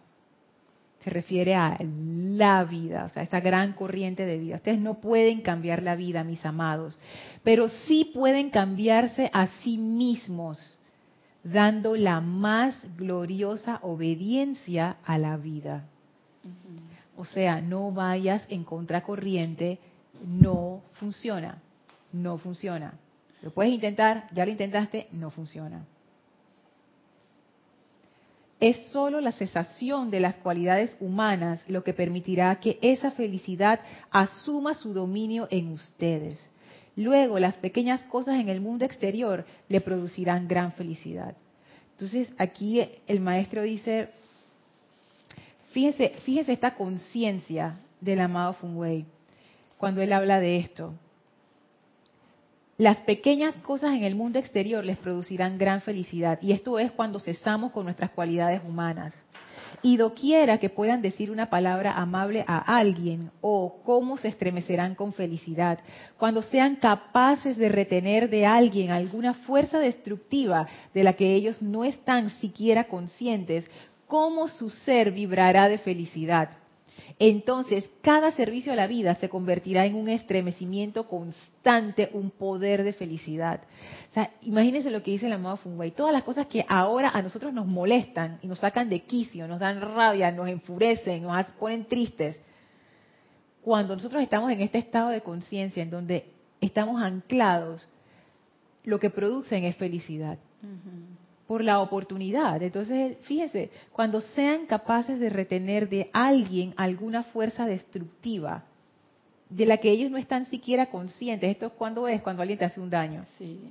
[1.03, 4.57] Se refiere a la vida, o sea, esa gran corriente de vida.
[4.57, 6.99] Ustedes no pueden cambiar la vida, mis amados,
[7.43, 10.77] pero sí pueden cambiarse a sí mismos
[11.43, 15.85] dando la más gloriosa obediencia a la vida.
[17.17, 19.79] O sea, no vayas en contracorriente,
[20.23, 21.61] no funciona,
[22.13, 22.93] no funciona.
[23.41, 25.85] Lo puedes intentar, ya lo intentaste, no funciona.
[28.59, 33.79] Es solo la cesación de las cualidades humanas lo que permitirá que esa felicidad
[34.11, 36.39] asuma su dominio en ustedes.
[36.95, 41.35] Luego las pequeñas cosas en el mundo exterior le producirán gran felicidad.
[41.93, 44.09] Entonces aquí el maestro dice,
[45.71, 49.05] fíjense, fíjense esta conciencia del amado Wei
[49.77, 50.93] cuando él habla de esto.
[52.81, 56.39] Las pequeñas cosas en el mundo exterior les producirán gran felicidad.
[56.41, 59.13] Y esto es cuando cesamos con nuestras cualidades humanas.
[59.83, 65.13] Y doquiera que puedan decir una palabra amable a alguien o cómo se estremecerán con
[65.13, 65.77] felicidad.
[66.17, 71.83] Cuando sean capaces de retener de alguien alguna fuerza destructiva de la que ellos no
[71.83, 73.63] están siquiera conscientes,
[74.07, 76.49] cómo su ser vibrará de felicidad
[77.19, 82.93] entonces cada servicio a la vida se convertirá en un estremecimiento constante, un poder de
[82.93, 83.61] felicidad.
[84.09, 85.91] O sea, imagínense lo que dice el amado Fungway.
[85.91, 89.59] Todas las cosas que ahora a nosotros nos molestan y nos sacan de quicio, nos
[89.59, 92.41] dan rabia, nos enfurecen, nos ponen tristes.
[93.61, 96.25] Cuando nosotros estamos en este estado de conciencia en donde
[96.59, 97.87] estamos anclados,
[98.83, 100.37] lo que producen es felicidad
[101.51, 102.63] por la oportunidad.
[102.63, 108.63] Entonces, fíjense, cuando sean capaces de retener de alguien alguna fuerza destructiva,
[109.49, 112.63] de la que ellos no están siquiera conscientes, esto es cuando es, cuando alguien te
[112.63, 113.25] hace un daño.
[113.37, 113.69] Sí.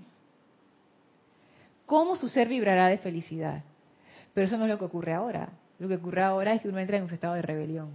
[1.86, 3.62] ¿Cómo su ser vibrará de felicidad?
[4.34, 5.48] Pero eso no es lo que ocurre ahora.
[5.78, 7.88] Lo que ocurre ahora es que uno entra en un estado de rebelión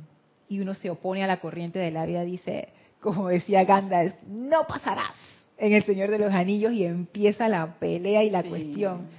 [0.49, 2.69] y uno se opone a la corriente de la vida, dice,
[3.01, 5.13] como decía Gandalf, no pasarás
[5.59, 9.09] en el Señor de los Anillos y empieza la pelea y la cuestión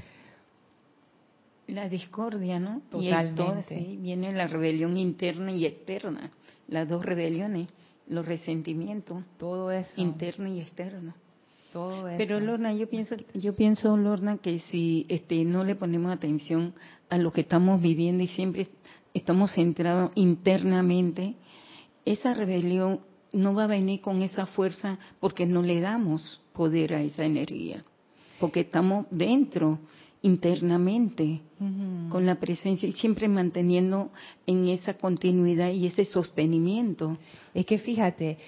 [1.67, 2.83] la discordia, ¿no?
[2.91, 3.81] Totalmente.
[3.81, 6.31] Y viene la rebelión interna y externa,
[6.69, 7.69] las dos rebeliones,
[8.09, 11.14] los resentimientos, todo eso interno y externo.
[11.73, 12.19] Todo eso.
[12.19, 16.75] Pero Lorna, yo pienso, yo pienso Lorna que si este no le ponemos atención
[17.09, 18.69] a lo que estamos viviendo y siempre
[19.12, 21.35] estamos centrados internamente,
[22.05, 23.01] esa rebelión
[23.33, 27.83] no va a venir con esa fuerza porque no le damos poder a esa energía,
[28.41, 29.81] porque estamos dentro
[30.23, 31.41] internamente
[32.11, 34.11] con la presencia y siempre manteniendo
[34.47, 37.17] en esa continuidad y ese sostenimiento.
[37.55, 38.39] Es que fíjate,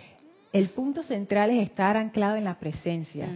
[0.52, 3.28] el punto central es estar anclado en la presencia.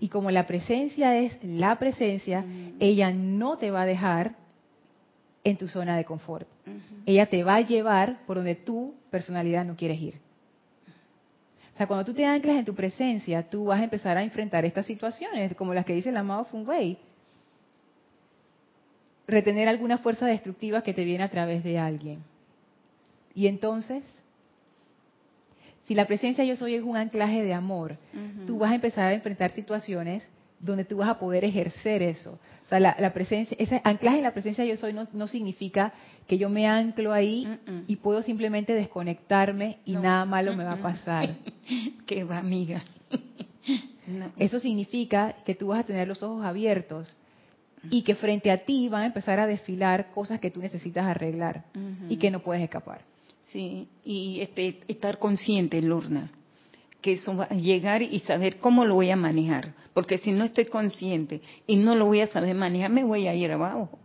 [0.00, 2.44] Y como la presencia es la presencia,
[2.78, 4.36] ella no te va a dejar
[5.44, 6.46] en tu zona de confort.
[7.06, 10.14] Ella te va a llevar por donde tu personalidad no quieres ir.
[11.74, 14.64] O sea, cuando tú te anclas en tu presencia, tú vas a empezar a enfrentar
[14.64, 16.98] estas situaciones, como las que dice el amado Feng Wei
[19.28, 22.24] retener alguna fuerza destructiva que te viene a través de alguien.
[23.34, 24.02] Y entonces,
[25.84, 27.96] si la presencia yo soy es un anclaje de amor,
[28.46, 30.26] tú vas a empezar a enfrentar situaciones
[30.58, 32.38] donde tú vas a poder ejercer eso.
[32.66, 35.92] O sea, la, presencia, ese anclaje en la presencia yo soy no, significa
[36.26, 37.46] que yo me anclo ahí
[37.86, 41.36] y puedo simplemente desconectarme y nada malo me va a pasar.
[42.06, 42.82] Qué va, amiga.
[44.38, 47.14] Eso significa que tú vas a tener los ojos abiertos
[47.90, 51.64] y que frente a ti van a empezar a desfilar cosas que tú necesitas arreglar
[52.08, 53.02] y que no puedes escapar.
[53.52, 56.30] Sí, y este, estar consciente, Lorna,
[57.00, 60.44] que eso va a llegar y saber cómo lo voy a manejar, porque si no
[60.44, 63.98] estoy consciente y no lo voy a saber manejar, me voy a ir abajo.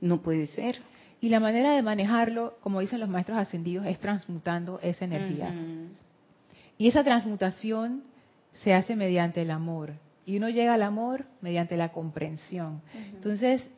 [0.00, 0.80] No puede ser.
[1.20, 5.54] Y la manera de manejarlo, como dicen los maestros ascendidos, es transmutando esa energía.
[6.78, 8.02] Y esa transmutación
[8.52, 9.94] se hace mediante el amor.
[10.24, 12.80] Y uno llega al amor mediante la comprensión.
[13.14, 13.68] Entonces,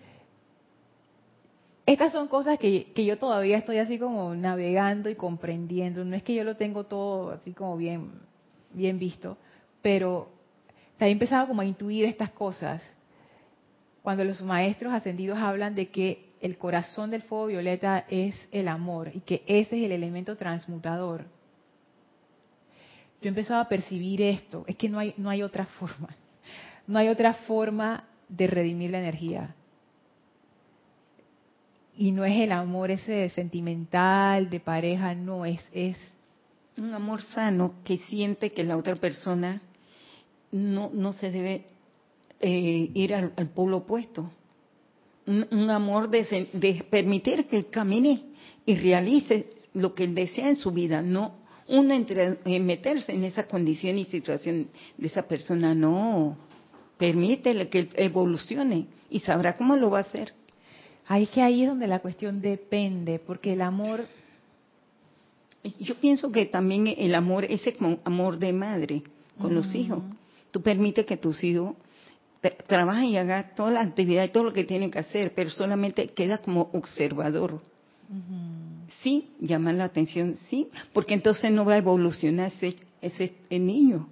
[1.87, 6.05] estas son cosas que, yo todavía estoy así como navegando y comprendiendo.
[6.05, 8.13] No es que yo lo tengo todo así como bien,
[8.73, 9.37] bien visto,
[9.83, 10.31] pero
[10.99, 12.83] he empezado como a intuir estas cosas.
[14.03, 19.11] Cuando los maestros ascendidos hablan de que el corazón del fuego violeta es el amor
[19.15, 21.25] y que ese es el elemento transmutador.
[23.21, 26.09] Yo he empezado a percibir esto, es que no hay, no hay otra forma.
[26.87, 29.55] No hay otra forma de redimir la energía.
[31.97, 35.97] Y no es el amor ese sentimental, de pareja, no, es, es
[36.77, 39.63] un amor sano que siente que la otra persona
[40.51, 41.67] no, no se debe
[42.41, 44.31] eh, ir al, polo opuesto.
[45.27, 48.25] Un, amor de, de, permitir que él camine
[48.67, 53.25] y realice lo que él desea en su vida, no uno entre, eh, meterse en
[53.25, 56.37] esa condición y situación de esa persona, no.
[57.05, 60.33] Permítele que evolucione y sabrá cómo lo va a hacer.
[61.07, 64.07] Ahí que ahí es donde la cuestión depende, porque el amor...
[65.81, 69.03] Yo pienso que también el amor, ese amor de madre
[69.39, 70.03] con los hijos.
[70.51, 71.75] Tú permites que tus hijos
[72.67, 76.09] trabajen y hagan toda la actividad y todo lo que tienen que hacer, pero solamente
[76.09, 77.61] queda como observador.
[79.03, 84.09] Sí, llama la atención, sí, porque entonces no va a evolucionar ese, ese niño.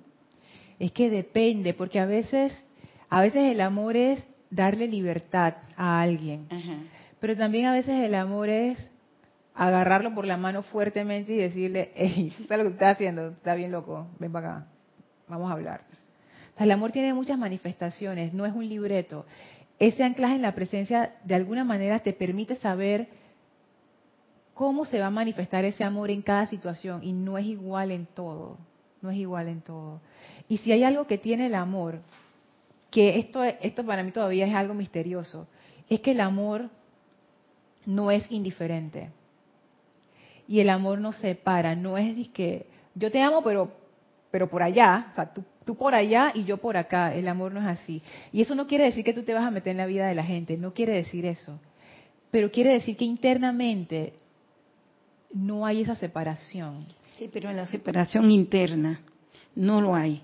[0.79, 2.53] Es que depende, porque a veces
[3.13, 6.49] a veces el amor es darle libertad a alguien,
[7.21, 8.79] pero también a veces el amor es
[9.55, 13.29] agarrarlo por la mano fuertemente y decirle, hey, ¿sabes lo que estás haciendo?
[13.29, 14.67] Está bien loco, ven para acá,
[15.29, 15.83] vamos a hablar.
[16.57, 19.27] el amor tiene muchas manifestaciones, no es un libreto.
[19.79, 23.09] Ese anclaje en la presencia de alguna manera te permite saber
[24.55, 28.07] cómo se va a manifestar ese amor en cada situación y no es igual en
[28.07, 28.57] todo,
[29.03, 30.01] no es igual en todo.
[30.49, 32.01] Y si hay algo que tiene el amor,
[32.93, 35.49] que esto, esto para mí todavía es algo misterioso,
[35.89, 36.69] es que el amor
[37.87, 39.09] no es indiferente.
[40.47, 43.73] Y el amor no separa, no es que yo te amo, pero,
[44.31, 47.53] pero por allá, o sea, tú, tú por allá y yo por acá, el amor
[47.53, 48.03] no es así.
[48.31, 50.15] Y eso no quiere decir que tú te vas a meter en la vida de
[50.15, 51.59] la gente, no quiere decir eso.
[52.31, 54.13] Pero quiere decir que internamente
[55.33, 56.85] no hay esa separación.
[57.17, 59.01] Sí, pero en la separación interna
[59.55, 60.23] no lo hay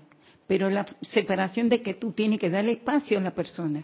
[0.49, 3.83] pero la separación de que tú tienes que darle espacio a la persona.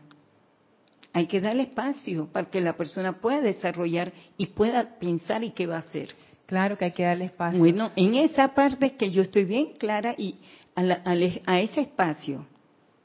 [1.13, 5.67] Hay que darle espacio para que la persona pueda desarrollar y pueda pensar y qué
[5.67, 6.15] va a hacer.
[6.47, 7.59] Claro que hay que darle espacio.
[7.59, 10.39] Bueno, en esa parte que yo estoy bien clara y
[10.75, 12.47] a, ese espacio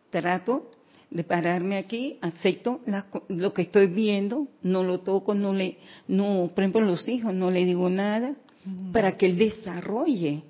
[0.09, 0.71] trato
[1.11, 2.81] de pararme aquí, acepto
[3.29, 5.77] lo que estoy viendo, no lo toco, no le,
[6.09, 8.33] no, por ejemplo, los hijos, no le digo nada,
[8.91, 10.45] para que él desarrolle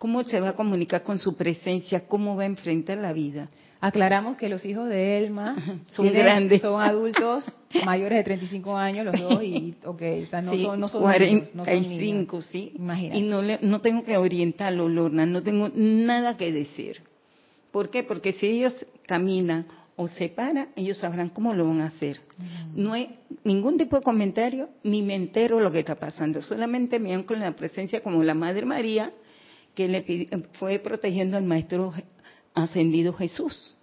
[0.00, 3.50] cómo se va a comunicar con su presencia, cómo va a enfrentar la vida.
[3.82, 5.56] Aclaramos que los hijos de Elma
[5.90, 7.44] son grandes, son adultos
[7.84, 12.72] mayores de 35 años los dos y okay, no son no son 45, sí.
[12.76, 13.18] Imagínate.
[13.18, 17.02] Y no no tengo que orientarlo, Lorna, no tengo nada que decir.
[17.70, 18.02] ¿Por qué?
[18.02, 22.20] Porque si ellos caminan o se paran, ellos sabrán cómo lo van a hacer.
[22.74, 26.40] No hay ningún tipo de comentario, ni me entero lo que está pasando.
[26.40, 29.12] Solamente me dan con la presencia como la Madre María,
[29.74, 31.92] que le fue protegiendo al Maestro
[32.54, 33.76] ascendido Jesús,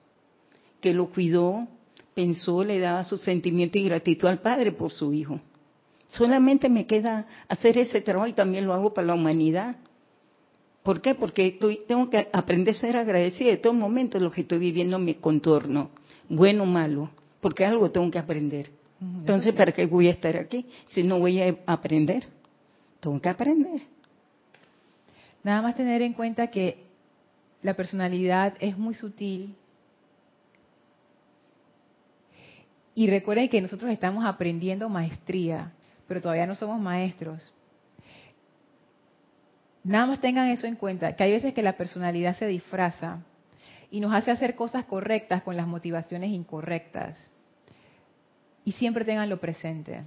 [0.82, 1.68] que lo cuidó,
[2.14, 5.40] pensó, le daba su sentimiento y gratitud al Padre por su Hijo.
[6.08, 9.78] Solamente me queda hacer ese trabajo y también lo hago para la humanidad.
[10.84, 11.16] ¿Por qué?
[11.16, 15.06] Porque tengo que aprender a ser agradecida de todo momento lo que estoy viviendo en
[15.06, 15.90] mi contorno,
[16.30, 17.10] bueno o malo,
[17.42, 18.72] porque algo tengo que aprender.
[19.00, 22.26] Entonces, ¿para qué voy a estar aquí si no voy a aprender?
[23.00, 23.82] Tengo que aprender.
[25.48, 26.84] Nada más tener en cuenta que
[27.62, 29.56] la personalidad es muy sutil.
[32.93, 35.72] Y recuerden que nosotros estamos aprendiendo maestría,
[36.06, 37.54] pero todavía no somos maestros.
[39.86, 43.20] Nada más tengan eso en cuenta, que hay veces que la personalidad se disfraza
[43.89, 47.18] y nos hace hacer cosas correctas con las motivaciones incorrectas.
[48.66, 50.04] Y siempre tenganlo presente.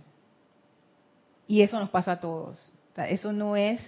[1.49, 2.74] Y eso nos pasa a todos.
[3.09, 3.80] eso no es,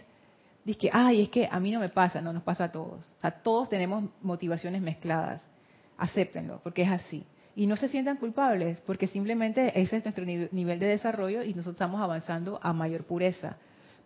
[0.79, 3.13] que, ay, es que a mí no me pasa, no, nos pasa a todos.
[3.19, 5.43] O sea, todos tenemos motivaciones mezcladas.
[5.99, 7.25] Acéptenlo, porque es así.
[7.55, 11.75] Y no se sientan culpables, porque simplemente ese es nuestro nivel de desarrollo y nosotros
[11.75, 13.57] estamos avanzando a mayor pureza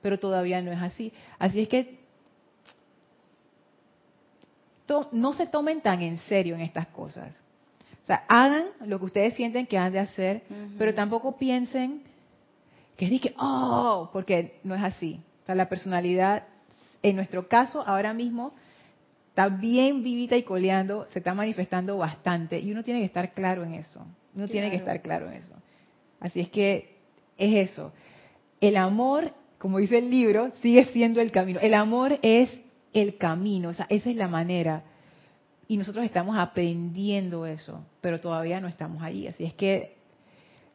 [0.07, 1.13] pero todavía no es así.
[1.37, 1.99] Así es que
[5.11, 7.37] no se tomen tan en serio en estas cosas.
[8.05, 10.45] O sea, hagan lo que ustedes sienten que han de hacer,
[10.79, 12.05] pero tampoco piensen
[12.97, 15.21] que es que, oh, porque no es así.
[15.47, 16.45] O sea, la personalidad,
[17.03, 18.53] en nuestro caso, ahora mismo,
[19.29, 23.65] está bien vivita y coleando, se está manifestando bastante, y uno tiene que estar claro
[23.65, 24.05] en eso.
[24.35, 25.55] Uno tiene que estar claro en eso.
[26.21, 26.97] Así es que
[27.39, 27.93] es eso.
[28.61, 31.61] El amor como dice el libro, sigue siendo el camino.
[31.61, 32.51] El amor es
[32.93, 34.85] el camino, o sea, esa es la manera.
[35.69, 39.27] Y nosotros estamos aprendiendo eso, pero todavía no estamos ahí.
[39.27, 39.97] Así es que,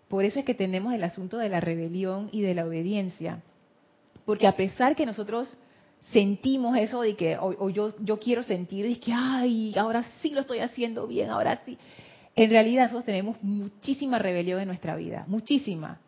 [0.07, 3.41] por eso es que tenemos el asunto de la rebelión y de la obediencia.
[4.25, 5.55] Porque a pesar que nosotros
[6.11, 10.41] sentimos eso de que, o, yo, yo quiero sentir, de que, ay, ahora sí lo
[10.41, 11.77] estoy haciendo bien, ahora sí.
[12.35, 15.99] En realidad nosotros tenemos muchísima rebelión en nuestra vida, muchísima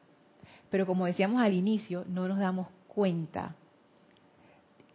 [0.73, 3.53] pero como decíamos al inicio, no nos damos cuenta.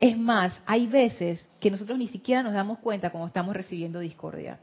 [0.00, 4.58] Es más, hay veces que nosotros ni siquiera nos damos cuenta cuando estamos recibiendo discordia.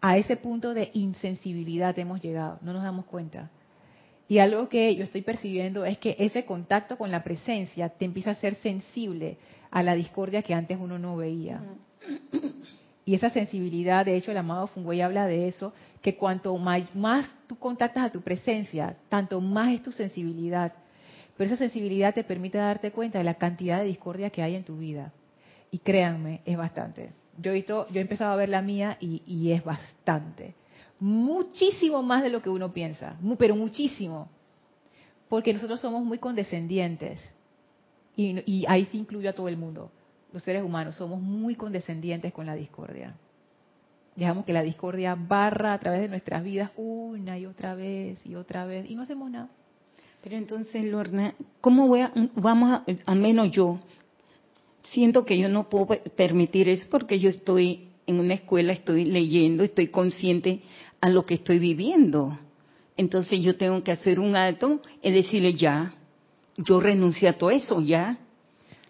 [0.00, 3.50] A ese punto de insensibilidad hemos llegado, no nos damos cuenta.
[4.28, 8.30] Y algo que yo estoy percibiendo es que ese contacto con la presencia te empieza
[8.30, 9.36] a ser sensible
[9.70, 11.60] a la discordia que antes uno no veía.
[13.04, 17.58] Y esa sensibilidad, de hecho, el amado Fungüey habla de eso, que cuanto más, tú
[17.58, 20.72] contactas a tu presencia, tanto más es tu sensibilidad.
[21.36, 24.64] Pero esa sensibilidad te permite darte cuenta de la cantidad de discordia que hay en
[24.64, 25.12] tu vida.
[25.70, 27.10] Y créanme, es bastante.
[27.38, 30.54] Yo he, visto, yo he empezado a ver la mía y, es bastante.
[31.04, 34.30] Muchísimo más de lo que uno piensa, pero muchísimo.
[35.28, 37.20] Porque nosotros somos muy condescendientes.
[38.16, 39.90] Y, y ahí se incluye a todo el mundo.
[40.32, 43.14] Los seres humanos somos muy condescendientes con la discordia.
[44.16, 48.34] Dejamos que la discordia barra a través de nuestras vidas una y otra vez y
[48.34, 49.50] otra vez y no hacemos nada.
[50.22, 53.78] Pero entonces, Lorna, ¿cómo voy a, vamos a, al menos yo,
[54.90, 55.86] siento que yo no puedo
[56.16, 60.62] permitir eso porque yo estoy en una escuela, estoy leyendo, estoy consciente
[61.04, 62.38] a lo que estoy viviendo.
[62.96, 65.92] Entonces yo tengo que hacer un acto y decirle ya,
[66.56, 68.16] yo renuncio a todo eso, ya,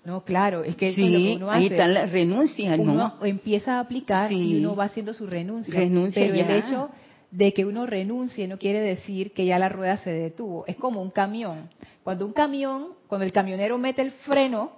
[0.05, 1.59] no, claro, es que eso es lo que uno hace.
[1.59, 5.75] ahí está la renuncia, uno empieza a aplicar y uno va haciendo su renuncia.
[5.75, 6.91] pero el hecho
[7.31, 10.67] de que uno renuncie no quiere decir que ya la rueda se detuvo.
[10.67, 11.71] Es como un camión.
[12.05, 14.73] Cuando un camión, cuando el camionero mete el freno,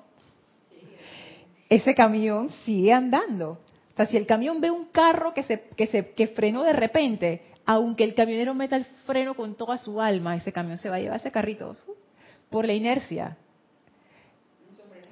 [1.68, 3.58] ese camión sigue andando.
[3.96, 6.74] O sea, si el camión ve un carro que se, que se que frenó de
[6.74, 10.96] repente, aunque el camionero meta el freno con toda su alma, ese camión se va
[10.96, 11.78] a llevar ese carrito
[12.50, 13.38] por la inercia.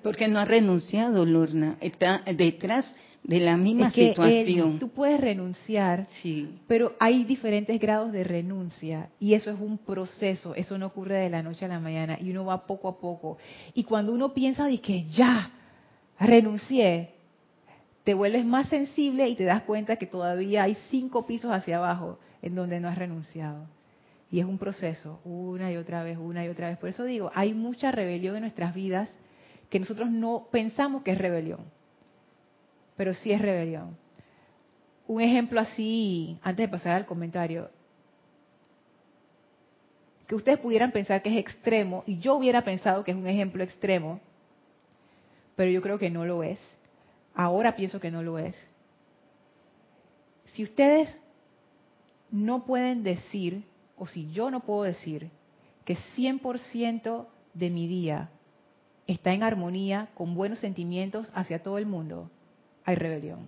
[0.03, 1.79] Porque no ha renunciado, Lorna.
[1.81, 4.79] Está detrás de la misma situación.
[4.79, 6.59] tú puedes renunciar, sí.
[6.69, 11.31] pero hay diferentes grados de renuncia y eso es un proceso, eso no ocurre de
[11.31, 13.39] la noche a la mañana y uno va poco a poco.
[13.73, 15.51] Y cuando uno piensa de que ya
[16.21, 17.14] renuncié,
[18.05, 22.19] te vuelves más sensible y te das cuenta que todavía hay cinco pisos hacia abajo
[22.43, 23.67] en donde no has renunciado.
[24.31, 26.79] Y es un proceso, una y otra vez, una y otra vez.
[26.79, 29.11] Por eso digo, hay mucha rebelión en nuestras vidas
[29.71, 31.61] que nosotros no pensamos que es rebelión,
[32.97, 33.97] pero sí es rebelión.
[35.07, 37.71] Un ejemplo así, antes de pasar al comentario,
[40.27, 43.63] que ustedes pudieran pensar que es extremo, y yo hubiera pensado que es un ejemplo
[43.63, 44.21] extremo,
[45.57, 46.61] pero yo creo que no lo es,
[47.35, 48.57] ahora pienso que no lo es.
[50.47, 51.15] Si ustedes
[52.31, 53.65] no pueden decir,
[53.97, 55.31] o si yo no puedo decir,
[55.85, 58.31] que 100% de mi día
[59.07, 62.31] está en armonía con buenos sentimientos hacia todo el mundo,
[62.85, 63.47] hay rebelión.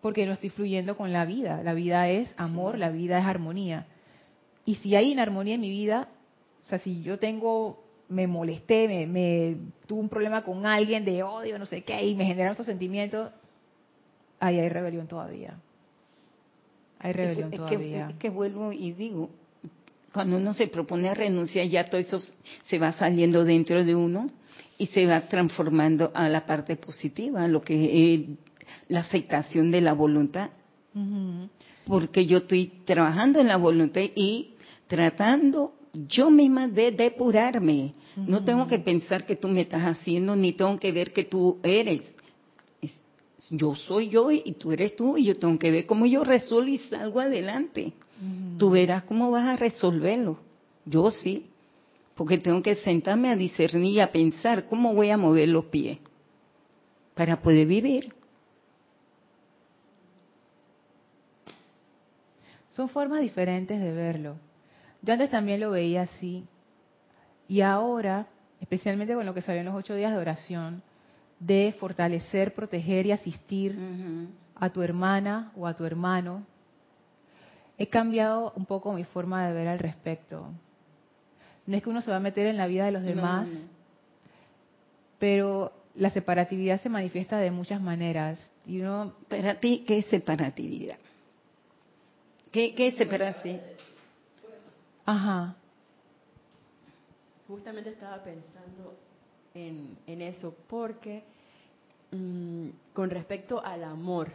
[0.00, 1.62] Porque no estoy fluyendo con la vida.
[1.62, 3.86] La vida es amor, la vida es armonía.
[4.64, 6.08] Y si hay inarmonía en mi vida,
[6.64, 9.56] o sea, si yo tengo, me molesté, me, me
[9.86, 13.30] tuve un problema con alguien de odio, no sé qué, y me generaron estos sentimientos,
[14.40, 15.58] ahí hay rebelión todavía.
[17.00, 18.08] Hay rebelión todavía.
[18.10, 19.30] es que vuelvo y digo,
[20.12, 22.18] cuando uno se propone a renunciar, ya todo eso
[22.62, 24.30] se va saliendo dentro de uno
[24.78, 28.20] y se va transformando a la parte positiva, lo que es
[28.88, 30.50] la aceptación de la voluntad.
[31.86, 34.54] Porque yo estoy trabajando en la voluntad y
[34.88, 37.92] tratando yo misma de depurarme.
[38.16, 41.58] No tengo que pensar que tú me estás haciendo, ni tengo que ver que tú
[41.62, 42.16] eres.
[43.50, 46.70] Yo soy yo y tú eres tú y yo tengo que ver cómo yo resuelvo
[46.70, 47.92] y salgo adelante.
[48.58, 50.38] Tú verás cómo vas a resolverlo.
[50.84, 51.46] Yo sí,
[52.16, 55.98] porque tengo que sentarme a discernir y a pensar cómo voy a mover los pies
[57.14, 58.12] para poder vivir.
[62.70, 64.36] Son formas diferentes de verlo.
[65.02, 66.44] Yo antes también lo veía así.
[67.46, 68.26] Y ahora,
[68.60, 70.82] especialmente con lo que salió en los ocho días de oración,
[71.40, 73.78] de fortalecer, proteger y asistir
[74.54, 76.44] a tu hermana o a tu hermano,
[77.78, 80.50] he cambiado un poco mi forma de ver al respecto.
[81.66, 83.48] No es que uno se va a meter en la vida de los demás,
[85.18, 88.38] pero la separatividad se manifiesta de muchas maneras.
[88.66, 90.98] Y uno, Para ti, ¿qué es separatividad?
[92.50, 93.62] ¿Qué, qué es separatividad?
[95.08, 95.56] Ajá.
[97.46, 98.94] Justamente estaba pensando
[99.54, 101.22] en, en eso, porque
[102.10, 104.28] mm, con respecto al amor,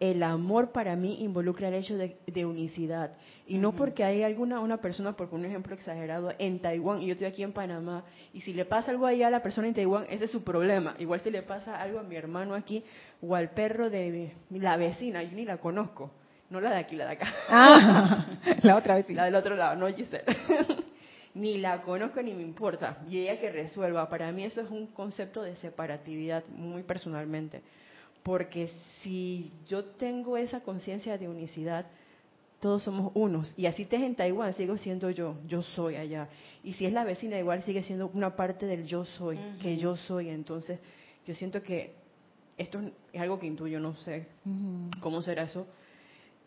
[0.00, 3.12] el amor para mí involucra el hecho de, unicidad.
[3.46, 7.12] Y no porque hay alguna una persona, por un ejemplo exagerado, en Taiwán y yo
[7.12, 8.02] estoy aquí en Panamá,
[8.32, 10.96] y si le pasa algo allá a la persona en Taiwán, ese es su problema.
[10.98, 12.82] Igual si le pasa algo a mi hermano aquí
[13.22, 16.10] o al perro de la vecina, yo ni la conozco.
[16.50, 17.32] No la de aquí, la de acá.
[17.48, 18.26] Ah,
[18.62, 19.22] la otra vecina.
[19.22, 20.24] La del otro lado, no Giselle.
[21.34, 22.98] ni la conozco ni me importa.
[23.08, 24.08] Y ella que resuelva.
[24.08, 27.62] Para mí eso es un concepto de separatividad, muy personalmente
[28.28, 28.70] porque
[29.02, 31.86] si yo tengo esa conciencia de unicidad,
[32.60, 33.52] todos somos unos.
[33.56, 36.28] Y así estés en Taiwán, sigo siendo yo, yo soy allá.
[36.62, 39.96] Y si es la vecina, igual sigue siendo una parte del yo soy, que yo
[39.96, 40.28] soy.
[40.28, 40.78] Entonces,
[41.26, 41.94] yo siento que
[42.58, 42.82] esto
[43.14, 44.26] es algo que intuyo, no sé
[45.00, 45.66] cómo será eso.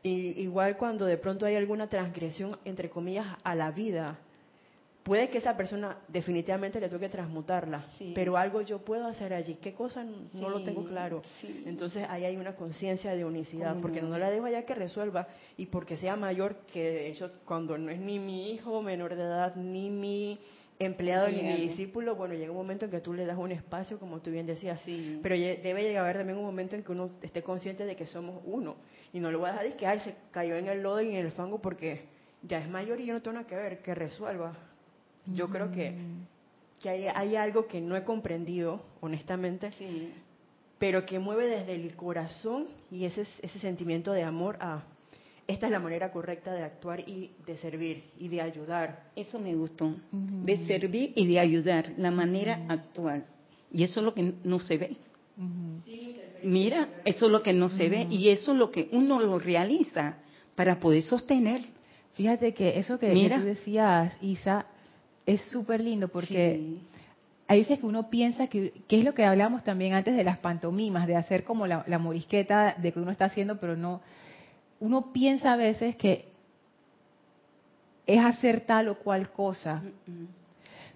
[0.04, 4.18] Y igual cuando de pronto hay alguna transgresión, entre comillas, a la vida,
[5.04, 9.56] puede que esa persona definitivamente le toque transmutarla, pero algo yo puedo hacer allí.
[9.56, 10.06] ¿Qué cosa?
[10.34, 11.22] No lo tengo claro.
[11.66, 14.18] Entonces ahí hay una conciencia de unicidad, porque no?
[14.18, 15.28] la dejo allá que resuelva
[15.58, 19.24] y porque sea mayor, que de hecho cuando no es ni mi hijo menor de
[19.24, 20.39] edad, ni mi
[20.80, 23.99] empleado ni mi discípulo, bueno, llega un momento en que tú le das un espacio,
[23.99, 24.80] como tú bien decías,
[25.22, 28.08] pero debe llegar a haber también un momento en que uno esté consciente de que
[28.08, 28.78] somos uno
[29.14, 31.09] y no lo voy a dejar de que, ay, se cayó en el lodo y
[31.09, 32.05] en el fango porque
[32.43, 34.53] ya es mayor y yo no tengo nada que ver, que resuelva.
[35.28, 35.93] Yo creo que,
[36.82, 39.70] que hay, algo que no he comprendido, honestamente,
[40.80, 44.84] pero que mueve desde el corazón y ese, ese sentimiento de amor a
[45.51, 49.12] esta es la manera correcta de actuar y de servir y de ayudar.
[49.16, 53.26] Eso me gustó, de servir y de ayudar, la manera actual.
[53.70, 54.97] Y eso es lo que no se ve.
[56.43, 59.39] Mira, eso es lo que no se ve y eso es lo que uno lo
[59.39, 60.17] realiza
[60.55, 61.65] para poder sostener.
[62.13, 63.37] Fíjate que eso que, Mira.
[63.37, 64.65] tú decías, Isa,
[65.25, 66.77] es súper lindo porque
[67.47, 70.37] hay veces que uno piensa que, que, es lo que hablábamos también antes de las
[70.37, 74.01] pantomimas, de hacer como la, morisqueta de que uno está haciendo, pero no.
[74.79, 76.29] Uno piensa a veces que
[78.07, 79.83] es hacer tal o cual cosa,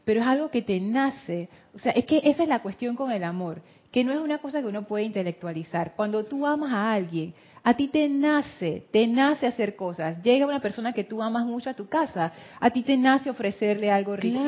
[0.06, 1.50] pero es algo que te nace.
[1.74, 3.62] O sea, es que esa es la cuestión con el amor,
[3.96, 5.94] que no es una cosa que uno puede intelectualizar.
[5.96, 7.34] Cuando tú amas a alguien,
[7.64, 10.22] a ti te nace, te nace hacer cosas.
[10.22, 12.30] Llega una persona que tú amas mucho a tu casa,
[12.60, 14.42] a ti te nace ofrecerle algo rico.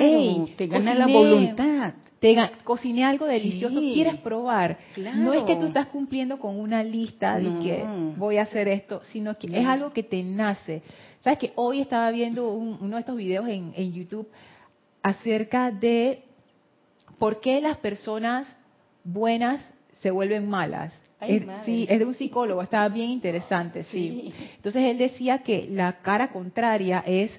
[0.58, 1.94] te gana la voluntad.
[2.20, 2.36] Te
[2.66, 4.80] cociné algo delicioso, quieres probar.
[5.16, 7.86] No es que tú estás cumpliendo con una lista de que
[8.18, 10.82] voy a hacer esto, sino que es algo que te nace.
[11.22, 14.28] Sabes que hoy estaba viendo uno de estos videos en, en YouTube
[15.02, 16.24] acerca de
[17.18, 18.54] por qué las personas
[19.08, 19.62] buenas
[20.02, 20.94] se vuelven malas
[21.66, 24.34] sí, es de un psicólogo, estaba bien interesante, sí.
[24.56, 27.32] Entonces él decía que la cara contraria es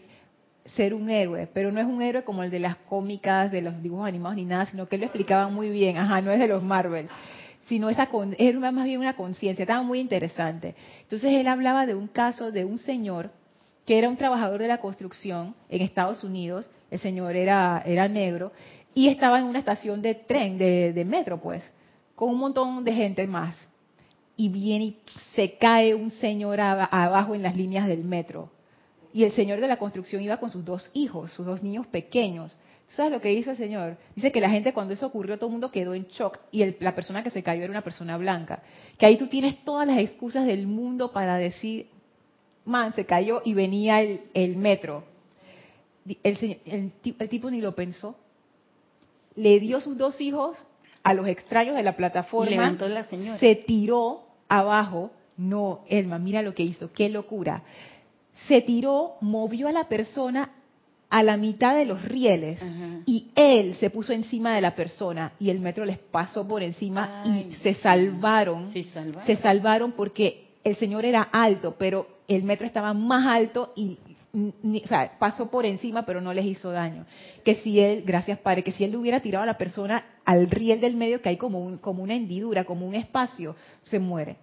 [0.76, 3.82] ser un héroe, pero no es un héroe como el de las cómicas, de los
[3.82, 6.48] dibujos animados ni nada, sino que él lo explicaba muy bien, ajá, no es de
[6.48, 7.08] los Marvel,
[7.68, 8.08] sino esa
[8.38, 10.74] era más bien una conciencia, estaba muy interesante.
[11.02, 13.30] Entonces él hablaba de un caso de un señor
[13.86, 18.52] que era un trabajador de la construcción en Estados Unidos, el señor era, era negro,
[18.94, 21.62] y estaba en una estación de tren, de, metro, pues,
[22.14, 23.56] con un montón de gente más.
[24.36, 24.96] Y viene y
[25.34, 28.50] se cae un señor abajo en las líneas del metro
[29.12, 32.54] y el señor de la construcción iba con sus dos hijos, sus dos niños pequeños.
[32.88, 33.96] ¿Sabes lo que hizo el señor?
[34.14, 36.94] Dice que la gente cuando eso ocurrió todo el mundo quedó en shock y la
[36.94, 38.62] persona que se cayó era una persona blanca.
[38.96, 41.88] Que ahí tú tienes todas las excusas del mundo para decir,
[42.64, 45.04] man, se cayó y venía el, metro.
[46.22, 48.16] El, el tipo ni lo pensó.
[49.38, 50.58] Le dio sus dos hijos
[51.02, 52.50] a los extraños de la plataforma.
[52.50, 53.38] levantó la señora.
[53.38, 55.10] Se tiró abajo.
[55.36, 56.92] No, Elma, mira lo que hizo.
[56.92, 57.62] Qué locura
[58.46, 60.50] se tiró, movió a la persona
[61.10, 62.60] a la mitad de los rieles
[63.06, 67.22] y él se puso encima de la persona y el metro les pasó por encima
[67.24, 68.70] y se salvaron,
[69.24, 69.92] se salvaron.
[69.92, 73.96] porque el señor era alto, pero el metro estaba más alto y
[75.18, 77.06] pasó por encima, pero no les hizo daño.
[77.44, 80.50] Que si él, gracias Padre, que si él le hubiera tirado a la persona al
[80.50, 84.36] riel del medio, que hay como, un, como una hendidura, como un espacio, se muere.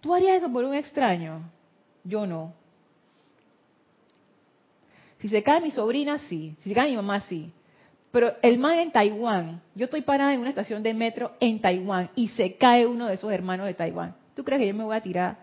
[0.00, 1.42] ¿Tú harías eso por un extraño?
[2.04, 2.54] Yo no.
[5.18, 6.56] Si se cae mi sobrina, sí.
[6.60, 7.52] Si se cae mi mamá, sí.
[8.10, 12.10] Pero el man en Taiwán, yo estoy parada en una estación de metro en Taiwán
[12.14, 14.14] y se cae uno de esos hermanos de Taiwán.
[14.34, 15.41] ¿Tú crees que yo me voy a tirar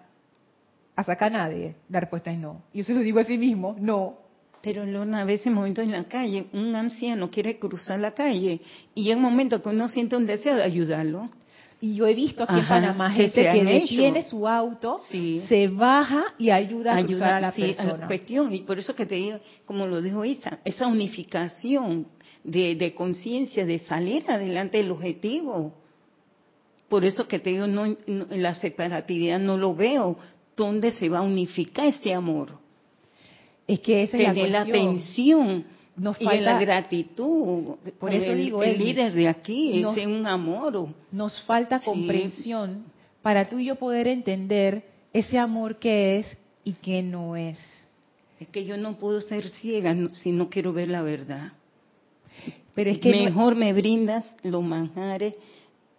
[1.00, 1.76] a sacar a nadie?
[1.89, 2.64] La respuesta es no.
[2.74, 4.18] Yo se lo digo a sí mismo, no.
[4.62, 8.60] Pero Lona, a veces momento en la calle, un anciano quiere cruzar la calle
[8.93, 11.30] y en un momento que uno siente un deseo de ayudarlo.
[11.82, 16.50] Y yo he visto aquí en Panamá gente que, detiene su auto, se baja y
[16.50, 18.06] ayuda a cruzar a la persona.
[18.06, 22.08] cuestión, y por eso que te digo, como lo dijo Isa, esa unificación
[22.43, 25.74] de, conciencia, de salir adelante del objetivo.
[26.89, 30.18] Por eso que te digo, no, en la separatividad no lo veo.
[30.60, 32.49] ¿Dónde se va a unificar ese amor?
[33.66, 35.64] Es que esa es la, la atención
[35.95, 37.78] nos falta y la gratitud.
[37.97, 40.89] Por eso digo, el, líder de aquí es un amor.
[41.14, 42.84] Nos falta comprensión
[43.22, 44.84] para tú y yo poder entender
[45.14, 47.57] ese amor que es y que no es.
[48.39, 51.53] Es que yo no puedo ser ciega si no quiero ver la verdad.
[52.76, 55.36] Pero es que mejor me brindas los manjares,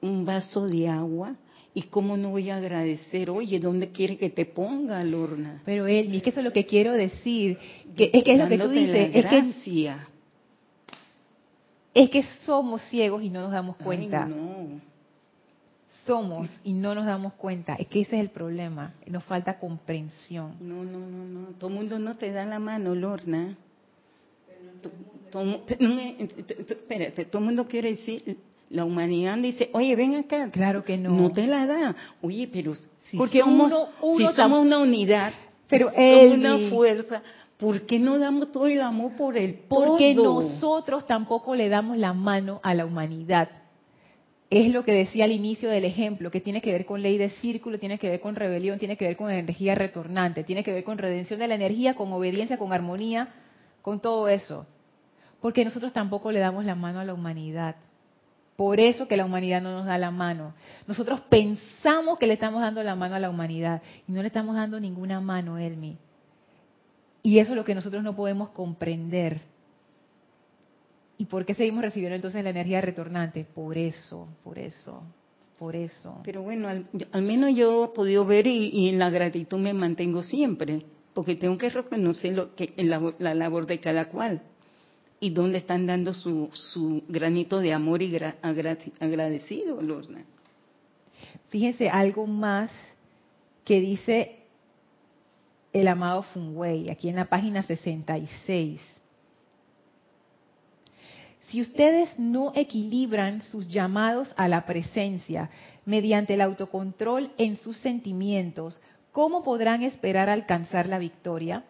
[0.02, 1.34] un vaso de agua,
[1.72, 3.30] ¿Y cómo no voy a agradecer?
[3.30, 5.62] Oye, ¿dónde quiere que te ponga, Lorna?
[5.64, 7.58] Pero él, es que eso es lo que quiero decir.
[7.96, 9.10] Que, es que es lo que tú dices.
[9.14, 9.38] Es que,
[11.94, 14.26] es que somos ciegos y no nos damos cuenta.
[14.26, 14.90] no.
[16.06, 17.74] Somos y no nos damos cuenta.
[17.76, 18.94] Es que ese es el problema.
[19.06, 20.56] Nos falta comprensión.
[20.58, 21.46] No, no, no, no.
[21.58, 23.56] Todo el mundo no te da la mano, Lorna.
[26.68, 28.38] espérate, todo el mundo quiere decir
[28.70, 30.48] la humanidad dice, oye, ven acá.
[30.50, 31.10] Claro que no.
[31.10, 31.96] No te la da.
[32.22, 33.72] Oye, pero si somos,
[34.16, 35.34] si somos una unidad,
[35.68, 37.20] pero es una fuerza,
[37.58, 39.86] ¿por qué no damos todo el amor por el todo?
[39.86, 43.48] Porque nosotros tampoco le damos la mano a la humanidad.
[44.50, 47.30] Es lo que decía al inicio del ejemplo, que tiene que ver con ley de
[47.30, 50.84] círculo, tiene que ver con rebelión, tiene que ver con energía retornante, tiene que ver
[50.84, 53.28] con redención de la energía, con obediencia, con armonía,
[53.82, 54.66] con todo eso.
[55.40, 57.76] Porque nosotros tampoco le damos la mano a la humanidad.
[58.60, 60.52] Por eso que la humanidad no nos da la mano.
[60.86, 64.54] Nosotros pensamos que le estamos dando la mano a la humanidad y no le estamos
[64.54, 65.96] dando ninguna mano, Elmi.
[67.22, 69.40] Y eso es lo que nosotros no podemos comprender.
[71.16, 73.46] ¿Y por qué seguimos recibiendo entonces la energía retornante?
[73.46, 75.04] Por eso, por eso,
[75.58, 76.20] por eso.
[76.22, 80.84] Pero bueno, al, menos yo he podido ver y, en la gratitud me mantengo siempre,
[81.14, 84.42] porque tengo que reconocer lo que, la labor de cada cual
[85.20, 88.18] y dónde están dando su, su granito de amor y
[89.00, 90.24] agradecido, Lorna.
[91.50, 92.70] Fíjense algo más
[93.64, 94.36] que dice
[95.72, 98.80] el amado Wei, aquí en la página 66.
[101.42, 105.50] Si ustedes no equilibran sus llamados a la presencia
[105.84, 108.80] mediante el autocontrol en sus sentimientos,
[109.12, 111.64] ¿cómo podrán esperar alcanzar la victoria?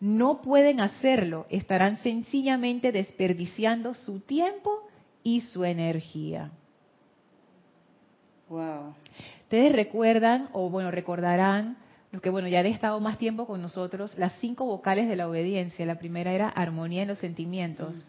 [0.00, 4.88] No pueden hacerlo, estarán sencillamente desperdiciando su tiempo
[5.22, 6.50] y su energía.
[8.48, 8.94] Wow.
[9.42, 11.76] Ustedes recuerdan, o bueno, recordarán,
[12.12, 15.28] los que bueno, ya han estado más tiempo con nosotros, las cinco vocales de la
[15.28, 15.86] obediencia.
[15.86, 18.04] La primera era armonía en los sentimientos.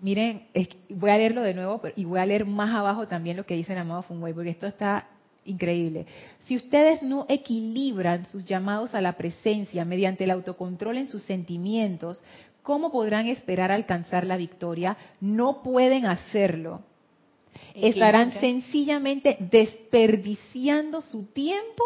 [0.00, 0.46] Miren,
[0.88, 3.72] voy a leerlo de nuevo y voy a leer más abajo también lo que dice
[3.72, 5.06] el amado Fungway, porque esto está
[5.44, 6.06] Increíble.
[6.44, 12.22] Si ustedes no equilibran sus llamados a la presencia mediante el autocontrol en sus sentimientos,
[12.62, 14.96] ¿cómo podrán esperar alcanzar la victoria?
[15.20, 16.82] No pueden hacerlo.
[17.74, 21.82] Estarán sencillamente desperdiciando su tiempo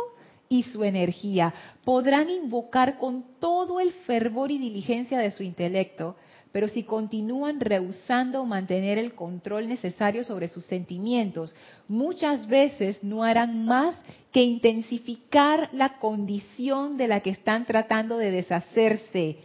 [0.48, 1.54] y su energía.
[1.84, 6.16] Podrán invocar con todo el fervor y diligencia de su intelecto,
[6.56, 11.54] pero si continúan rehusando mantener el control necesario sobre sus sentimientos,
[11.86, 13.94] muchas veces no harán más
[14.32, 19.36] que intensificar la condición de la que están tratando de deshacerse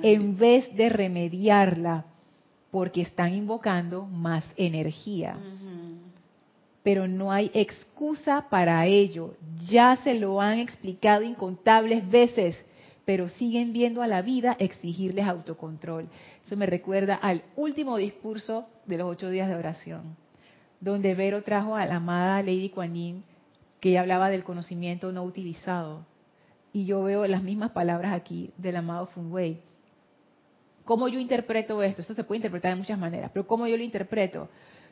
[0.00, 2.04] en vez de remediarla,
[2.70, 5.36] porque están invocando más energía.
[6.84, 9.34] Pero no hay excusa para ello.
[9.68, 12.64] Ya se lo han explicado incontables veces
[13.10, 16.08] pero siguen viendo a la vida exigirles autocontrol.
[16.46, 20.16] Eso me recuerda al último discurso de los ocho días de oración,
[20.78, 23.24] donde Vero trajo a la amada Lady Kuan Yin,
[23.80, 26.06] que hablaba del conocimiento no utilizado.
[26.72, 29.60] Y yo veo las mismas palabras aquí del amado Feng Wei.
[30.84, 32.02] ¿Cómo yo interpreto esto?
[32.02, 34.48] Esto se puede interpretar de muchas maneras, pero ¿cómo yo lo interpreto?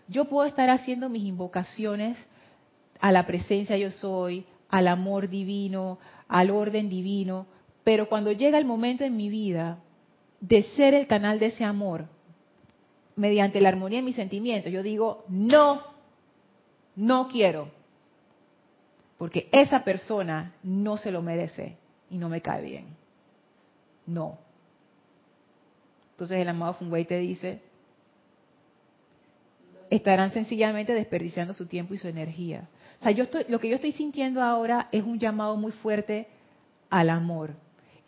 [0.08, 2.18] Yo puedo estar haciendo mis invocaciones
[2.98, 7.46] a la presencia yo soy, al amor divino, al orden divino,
[7.89, 9.78] pero cuando llega el momento en mi vida
[10.43, 12.05] de ser el canal de ese amor,
[13.16, 15.84] mediante la armonía de mis sentimientos, yo digo, no,
[16.97, 17.70] no quiero.
[19.16, 21.78] Porque esa persona no se lo merece
[22.11, 22.84] y no me cae bien.
[24.05, 24.36] No.
[26.11, 27.62] Entonces el amado Fungwei te dice,
[29.89, 32.68] estarán sencillamente desperdiciando su tiempo y su energía.
[33.01, 36.28] O sea, yo estoy, lo que yo estoy sintiendo ahora es un llamado muy fuerte
[36.91, 37.55] al amor.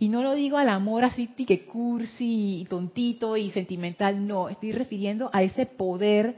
[0.00, 5.28] Y no lo digo al amor así que cursi, tontito y sentimental, no, estoy refiriendo
[5.30, 6.36] a ese poder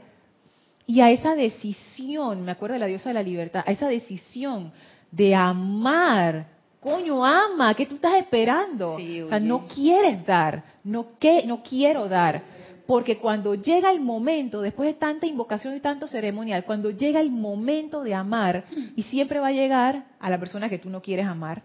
[0.85, 4.73] y a esa decisión, me acuerdo de la diosa de la libertad, a esa decisión
[5.09, 6.47] de amar.
[6.81, 8.95] Coño, ama, ¿qué tú estás esperando?
[8.95, 12.41] o sea, no quieres dar, no, que, no quiero dar.
[12.85, 17.31] Porque cuando llega el momento, después de tanta invocación y tanto ceremonial, cuando llega el
[17.31, 18.65] momento de amar,
[18.97, 21.63] y siempre va a llegar a la persona que tú no quieres amar,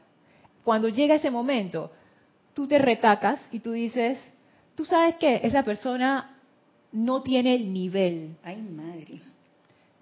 [0.69, 1.91] cuando llega ese momento,
[2.53, 4.19] tú te retacas y tú dices,
[4.75, 6.37] tú sabes que esa persona
[6.93, 8.37] no tiene el nivel.
[8.43, 9.23] Ay, madre.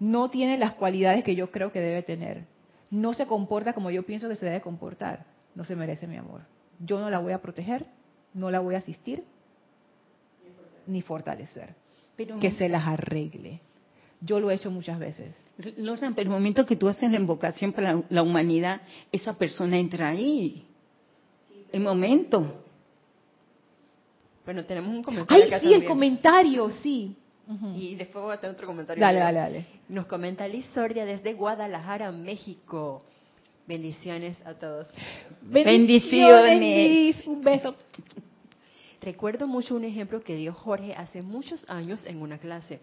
[0.00, 2.46] No tiene las cualidades que yo creo que debe tener.
[2.90, 5.24] No se comporta como yo pienso que se debe comportar.
[5.54, 6.40] No se merece mi amor.
[6.80, 7.86] Yo no la voy a proteger,
[8.34, 9.22] no la voy a asistir,
[10.88, 11.76] ni fortalecer.
[12.16, 13.60] Pero, que se las arregle.
[14.20, 15.34] Yo lo he hecho muchas veces.
[15.76, 18.80] Loran, pero el momento que tú haces la invocación para la humanidad,
[19.12, 20.64] esa persona entra ahí.
[21.72, 22.62] El momento.
[24.44, 25.44] Bueno, tenemos un comentario.
[25.44, 27.16] Ay, sí, el comentario, sí.
[27.76, 29.00] Y después voy a tener otro comentario.
[29.00, 29.66] Dale, dale, dale.
[29.88, 33.02] Nos comenta Liz Sordia desde Guadalajara, México.
[33.66, 34.86] Bendiciones a todos.
[35.42, 36.60] Bendiciones.
[36.60, 37.26] Bendiciones.
[37.26, 37.74] Un beso.
[39.00, 42.80] Recuerdo mucho un ejemplo que dio Jorge hace muchos años en una clase.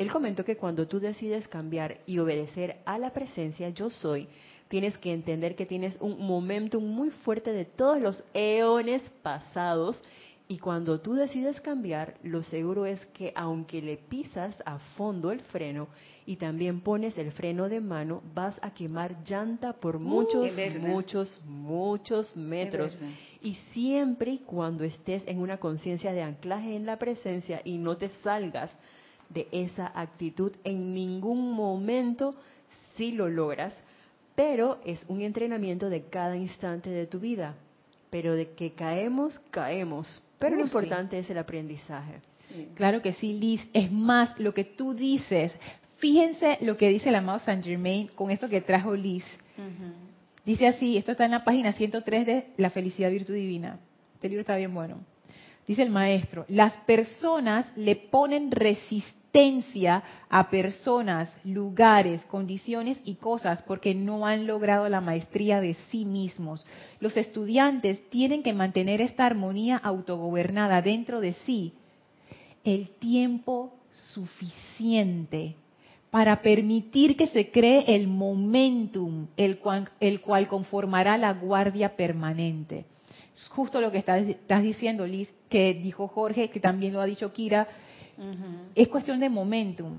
[0.00, 4.28] Él comentó que cuando tú decides cambiar y obedecer a la presencia yo soy,
[4.68, 10.02] tienes que entender que tienes un momentum muy fuerte de todos los eones pasados
[10.48, 15.40] y cuando tú decides cambiar, lo seguro es que aunque le pisas a fondo el
[15.40, 15.88] freno
[16.24, 21.42] y también pones el freno de mano, vas a quemar llanta por uh, muchos, muchos,
[21.44, 22.98] muchos metros.
[23.42, 27.98] Y siempre y cuando estés en una conciencia de anclaje en la presencia y no
[27.98, 28.72] te salgas
[29.30, 32.32] de esa actitud en ningún momento
[32.96, 33.72] si lo logras,
[34.34, 37.54] pero es un entrenamiento de cada instante de tu vida.
[38.10, 40.22] Pero de que caemos, caemos.
[40.38, 42.20] Pero lo uh, importante es el aprendizaje.
[42.74, 43.60] Claro que sí, Liz.
[43.72, 45.54] Es más, lo que tú dices,
[45.98, 49.24] fíjense lo que dice el amado Saint Germain con esto que trajo Liz.
[50.44, 53.78] Dice así, esto está en la página 103 de La felicidad virtud divina.
[54.14, 54.96] Este libro está bien bueno.
[55.66, 59.19] Dice el maestro, las personas le ponen resistencia
[60.28, 66.66] a personas, lugares, condiciones y cosas porque no han logrado la maestría de sí mismos.
[66.98, 71.72] Los estudiantes tienen que mantener esta armonía autogobernada dentro de sí
[72.64, 75.54] el tiempo suficiente
[76.10, 82.84] para permitir que se cree el momentum, el cual, el cual conformará la guardia permanente.
[83.36, 87.06] Es justo lo que estás, estás diciendo, Liz, que dijo Jorge, que también lo ha
[87.06, 87.68] dicho Kira,
[88.74, 89.98] es cuestión de momentum.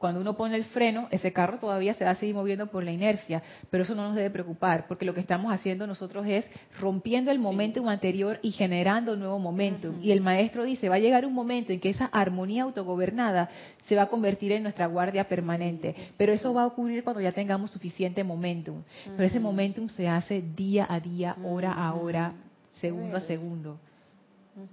[0.00, 2.90] Cuando uno pone el freno, ese carro todavía se va a seguir moviendo por la
[2.90, 7.30] inercia, pero eso no nos debe preocupar, porque lo que estamos haciendo nosotros es rompiendo
[7.30, 10.00] el momentum anterior y generando nuevo momentum.
[10.02, 13.50] Y el maestro dice, va a llegar un momento en que esa armonía autogobernada
[13.84, 17.32] se va a convertir en nuestra guardia permanente, pero eso va a ocurrir cuando ya
[17.32, 18.82] tengamos suficiente momentum.
[19.04, 22.32] Pero ese momentum se hace día a día, hora a hora,
[22.70, 23.78] segundo a segundo.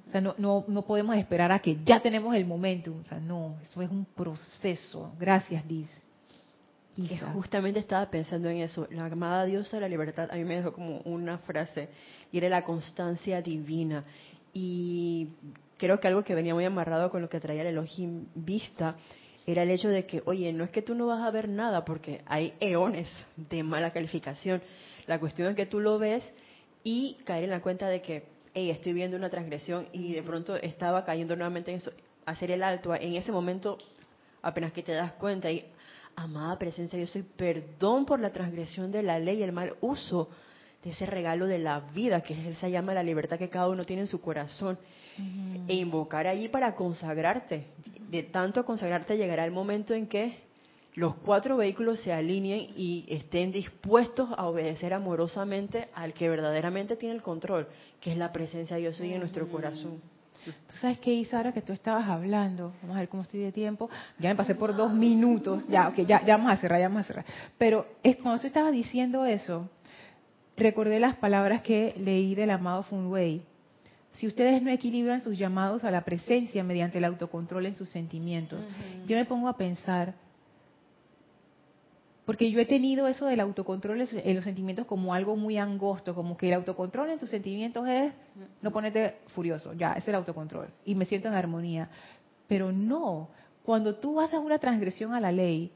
[0.07, 2.93] O sea, no, no, no podemos esperar a que ya tenemos el momento.
[2.93, 5.13] O sea, no, eso es un proceso.
[5.19, 5.89] Gracias, Liz.
[6.97, 8.88] Y justamente estaba pensando en eso.
[8.89, 11.89] La amada diosa de la libertad a mí me dejó como una frase
[12.31, 14.03] y era la constancia divina.
[14.51, 15.29] Y
[15.77, 18.95] creo que algo que venía muy amarrado con lo que traía el Elohim vista
[19.45, 21.85] era el hecho de que, oye, no es que tú no vas a ver nada
[21.85, 23.07] porque hay eones
[23.38, 24.61] de mala calificación.
[25.05, 26.29] La cuestión es que tú lo ves
[26.83, 28.25] y caer en la cuenta de que
[28.58, 31.91] estoy viendo una transgresión y de pronto estaba cayendo nuevamente en eso,
[32.26, 33.78] hacer el alto, en ese momento
[34.41, 35.66] apenas que te das cuenta y
[36.16, 40.30] amada presencia, yo soy perdón por la transgresión de la ley y el mal uso
[40.84, 43.84] de ese regalo de la vida, que es esa llama la libertad que cada uno
[43.84, 44.78] tiene en su corazón,
[45.68, 47.66] e invocar allí para consagrarte.
[48.10, 50.46] De tanto consagrarte llegará el momento en que
[50.97, 57.13] los cuatro vehículos se alineen y estén dispuestos a obedecer amorosamente al que verdaderamente tiene
[57.13, 57.67] el control,
[58.01, 60.01] que es la presencia de Dios hoy en nuestro corazón.
[60.43, 63.51] Tú sabes qué hice ahora que tú estabas hablando, vamos a ver cómo estoy de
[63.51, 66.87] tiempo, ya me pasé por dos minutos, ya, ok, ya, ya vamos a cerrar, ya
[66.87, 67.25] vamos a cerrar.
[67.59, 69.69] Pero es, cuando tú estabas diciendo eso,
[70.55, 73.43] recordé las palabras que leí del amado Funway.
[74.13, 78.65] Si ustedes no equilibran sus llamados a la presencia mediante el autocontrol en sus sentimientos,
[79.05, 80.15] yo me pongo a pensar,
[82.28, 86.36] porque yo he tenido eso del autocontrol en los sentimientos como algo muy angosto, como
[86.36, 88.11] que el autocontrol en tus sentimientos es
[88.61, 90.67] no ponerte furioso, ya, es el autocontrol.
[90.84, 91.89] Y me siento en armonía.
[92.49, 93.30] Pero no,
[93.63, 95.71] cuando tú haces una transgresión a la ley,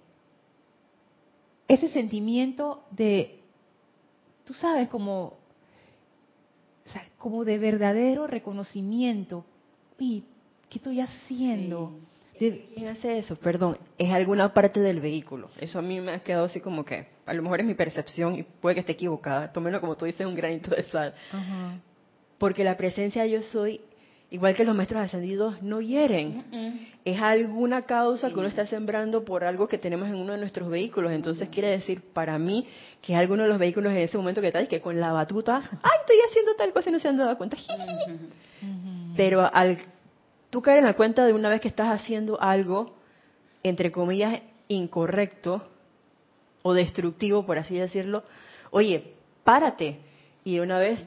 [1.69, 3.39] ese sentimiento de,
[4.43, 5.37] tú sabes, como,
[7.17, 9.45] como de verdadero reconocimiento,
[9.97, 10.25] y
[10.67, 11.93] ¿qué estoy haciendo?
[12.37, 13.35] ¿Quién hace eso?
[13.35, 15.49] Perdón, es alguna parte del vehículo.
[15.59, 18.35] Eso a mí me ha quedado así como que, a lo mejor es mi percepción
[18.35, 19.51] y puede que esté equivocada.
[19.53, 21.13] Tómelo como tú dices, un granito de sal.
[22.39, 23.81] Porque la presencia yo soy,
[24.31, 26.89] igual que los maestros ascendidos, no hieren.
[27.05, 30.67] Es alguna causa que uno está sembrando por algo que tenemos en uno de nuestros
[30.67, 31.11] vehículos.
[31.11, 32.65] Entonces quiere decir, para mí,
[33.03, 35.57] que es alguno de los vehículos en ese momento que está, que con la batuta,
[35.83, 37.57] ay, estoy haciendo tal cosa y no se han dado cuenta.
[39.15, 39.77] Pero al
[40.51, 42.93] tú caer en la cuenta de una vez que estás haciendo algo,
[43.63, 45.67] entre comillas, incorrecto
[46.61, 48.23] o destructivo, por así decirlo,
[48.69, 49.99] oye, párate
[50.43, 51.03] y de una vez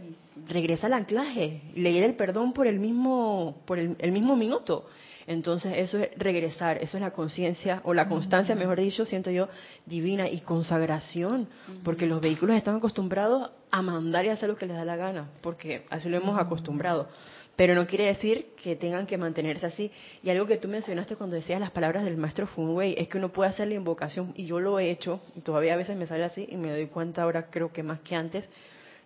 [0.49, 4.87] regresa al anclaje, leer el perdón por el mismo, por el, mismo minuto.
[5.27, 9.49] Entonces eso es regresar, eso es la conciencia o la constancia, mejor dicho, siento yo,
[9.87, 11.49] divina y consagración,
[11.83, 15.31] porque los vehículos están acostumbrados a mandar y hacer lo que les da la gana,
[15.41, 17.09] porque así lo hemos acostumbrado
[17.57, 19.91] pero no quiere decir que tengan que mantenerse así.
[20.23, 23.33] Y algo que tú mencionaste cuando decías las palabras del maestro Funway es que uno
[23.33, 26.25] puede hacer la invocación, y yo lo he hecho, y todavía a veces me sale
[26.25, 28.49] así, y me doy cuenta ahora, creo que más que antes,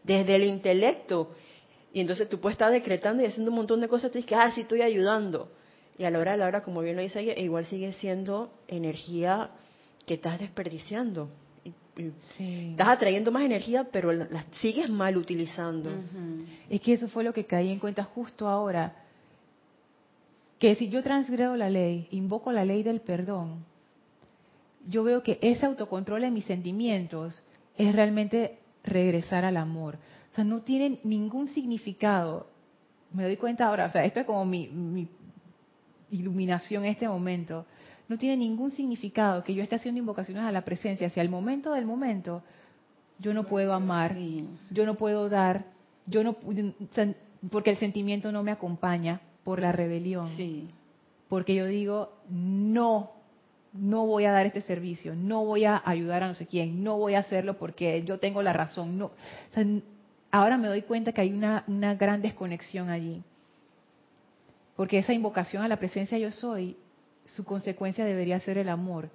[0.02, 1.32] desde el intelecto.
[1.92, 4.50] Y entonces tú puedes estar decretando y haciendo un montón de cosas, tú dices, ah,
[4.54, 5.50] sí, estoy ayudando.
[5.98, 8.52] Y a la hora de la hora, como bien lo dice ella, igual sigue siendo
[8.68, 9.50] energía
[10.06, 11.28] que estás desperdiciando.
[11.98, 15.90] Estás atrayendo más energía, pero la, sigues mal utilizando.
[16.70, 18.94] Es que eso fue lo que caí en cuenta justo ahora.
[20.58, 23.64] Que si yo transgredo la ley, invoco la ley del perdón,
[24.86, 27.42] yo veo que ese autocontrol en mis sentimientos
[27.76, 29.98] es realmente regresar al amor.
[30.30, 32.46] O sea, no tiene ningún significado.
[33.12, 35.08] Me doy cuenta ahora, o sea, esto es como mi, mi
[36.10, 37.66] iluminación en este momento
[38.08, 41.10] no tiene ningún significado que yo esté haciendo invocaciones a la presencia.
[41.10, 42.42] Si al momento del momento
[43.18, 44.16] yo no puedo amar,
[44.70, 45.66] yo no puedo dar,
[46.06, 46.36] yo no
[47.50, 50.28] porque el sentimiento no me acompaña por la rebelión.
[51.28, 53.12] Porque yo digo, no,
[53.74, 56.96] no voy a dar este servicio, no voy a ayudar a no sé quién, no
[56.96, 58.96] voy a hacerlo porque yo tengo la razón.
[58.96, 59.10] No,
[60.30, 63.22] ahora me doy cuenta que hay una, una gran desconexión allí.
[64.76, 66.76] Porque esa invocación a la presencia yo soy
[67.34, 69.10] su consecuencia debería ser el amor.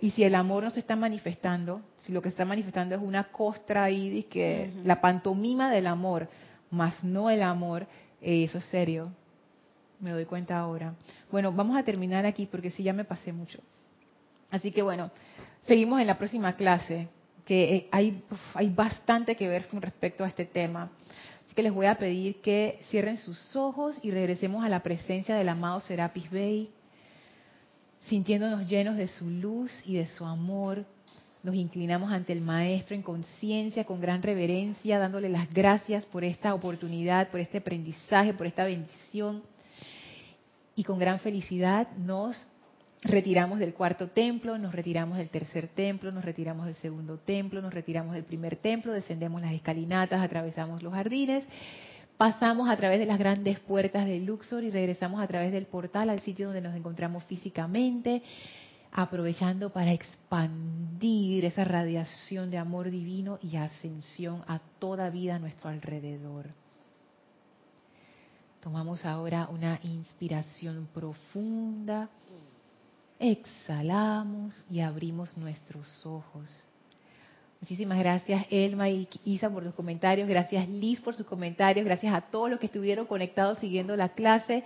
[0.00, 3.24] Y si el amor no se está manifestando, si lo que está manifestando es una
[3.24, 6.28] costra ahí, que la pantomima del amor,
[6.70, 7.86] más no el amor,
[8.22, 9.10] eh, eso es serio.
[9.98, 10.94] Me doy cuenta ahora.
[11.32, 13.58] Bueno, vamos a terminar aquí porque sí ya me pasé mucho.
[14.50, 15.10] Así que bueno,
[15.66, 17.08] seguimos en la próxima clase,
[17.44, 18.22] que eh, hay,
[18.54, 20.90] hay bastante que ver con respecto a este tema.
[21.44, 25.34] Así que les voy a pedir que cierren sus ojos y regresemos a la presencia
[25.34, 26.70] del amado Serapis Bey
[28.08, 30.84] sintiéndonos llenos de su luz y de su amor,
[31.42, 36.54] nos inclinamos ante el Maestro en conciencia, con gran reverencia, dándole las gracias por esta
[36.54, 39.42] oportunidad, por este aprendizaje, por esta bendición.
[40.74, 42.36] Y con gran felicidad nos
[43.02, 47.72] retiramos del cuarto templo, nos retiramos del tercer templo, nos retiramos del segundo templo, nos
[47.72, 51.44] retiramos del primer templo, descendemos las escalinatas, atravesamos los jardines,
[52.18, 56.10] pasamos a través de las grandes puertas del Luxor y regresamos a través del portal
[56.10, 58.22] al sitio donde nos encontramos físicamente
[58.90, 65.70] aprovechando para expandir esa radiación de amor divino y ascensión a toda vida a nuestro
[65.70, 66.46] alrededor.
[68.62, 72.08] Tomamos ahora una inspiración profunda,
[73.18, 76.50] exhalamos y abrimos nuestros ojos.
[77.60, 82.20] Muchísimas gracias Elma y Isa por los comentarios, gracias Liz por sus comentarios, gracias a
[82.20, 84.62] todos los que estuvieron conectados siguiendo la clase.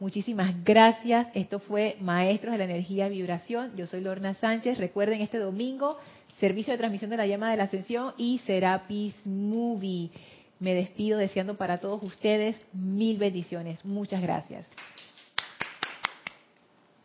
[0.00, 1.28] Muchísimas gracias.
[1.32, 3.76] Esto fue Maestros de la Energía y Vibración.
[3.76, 4.78] Yo soy Lorna Sánchez.
[4.78, 5.96] Recuerden este domingo,
[6.40, 10.10] servicio de transmisión de la llama de la ascensión y Serapis Movie.
[10.58, 13.84] Me despido deseando para todos ustedes mil bendiciones.
[13.84, 14.66] Muchas gracias.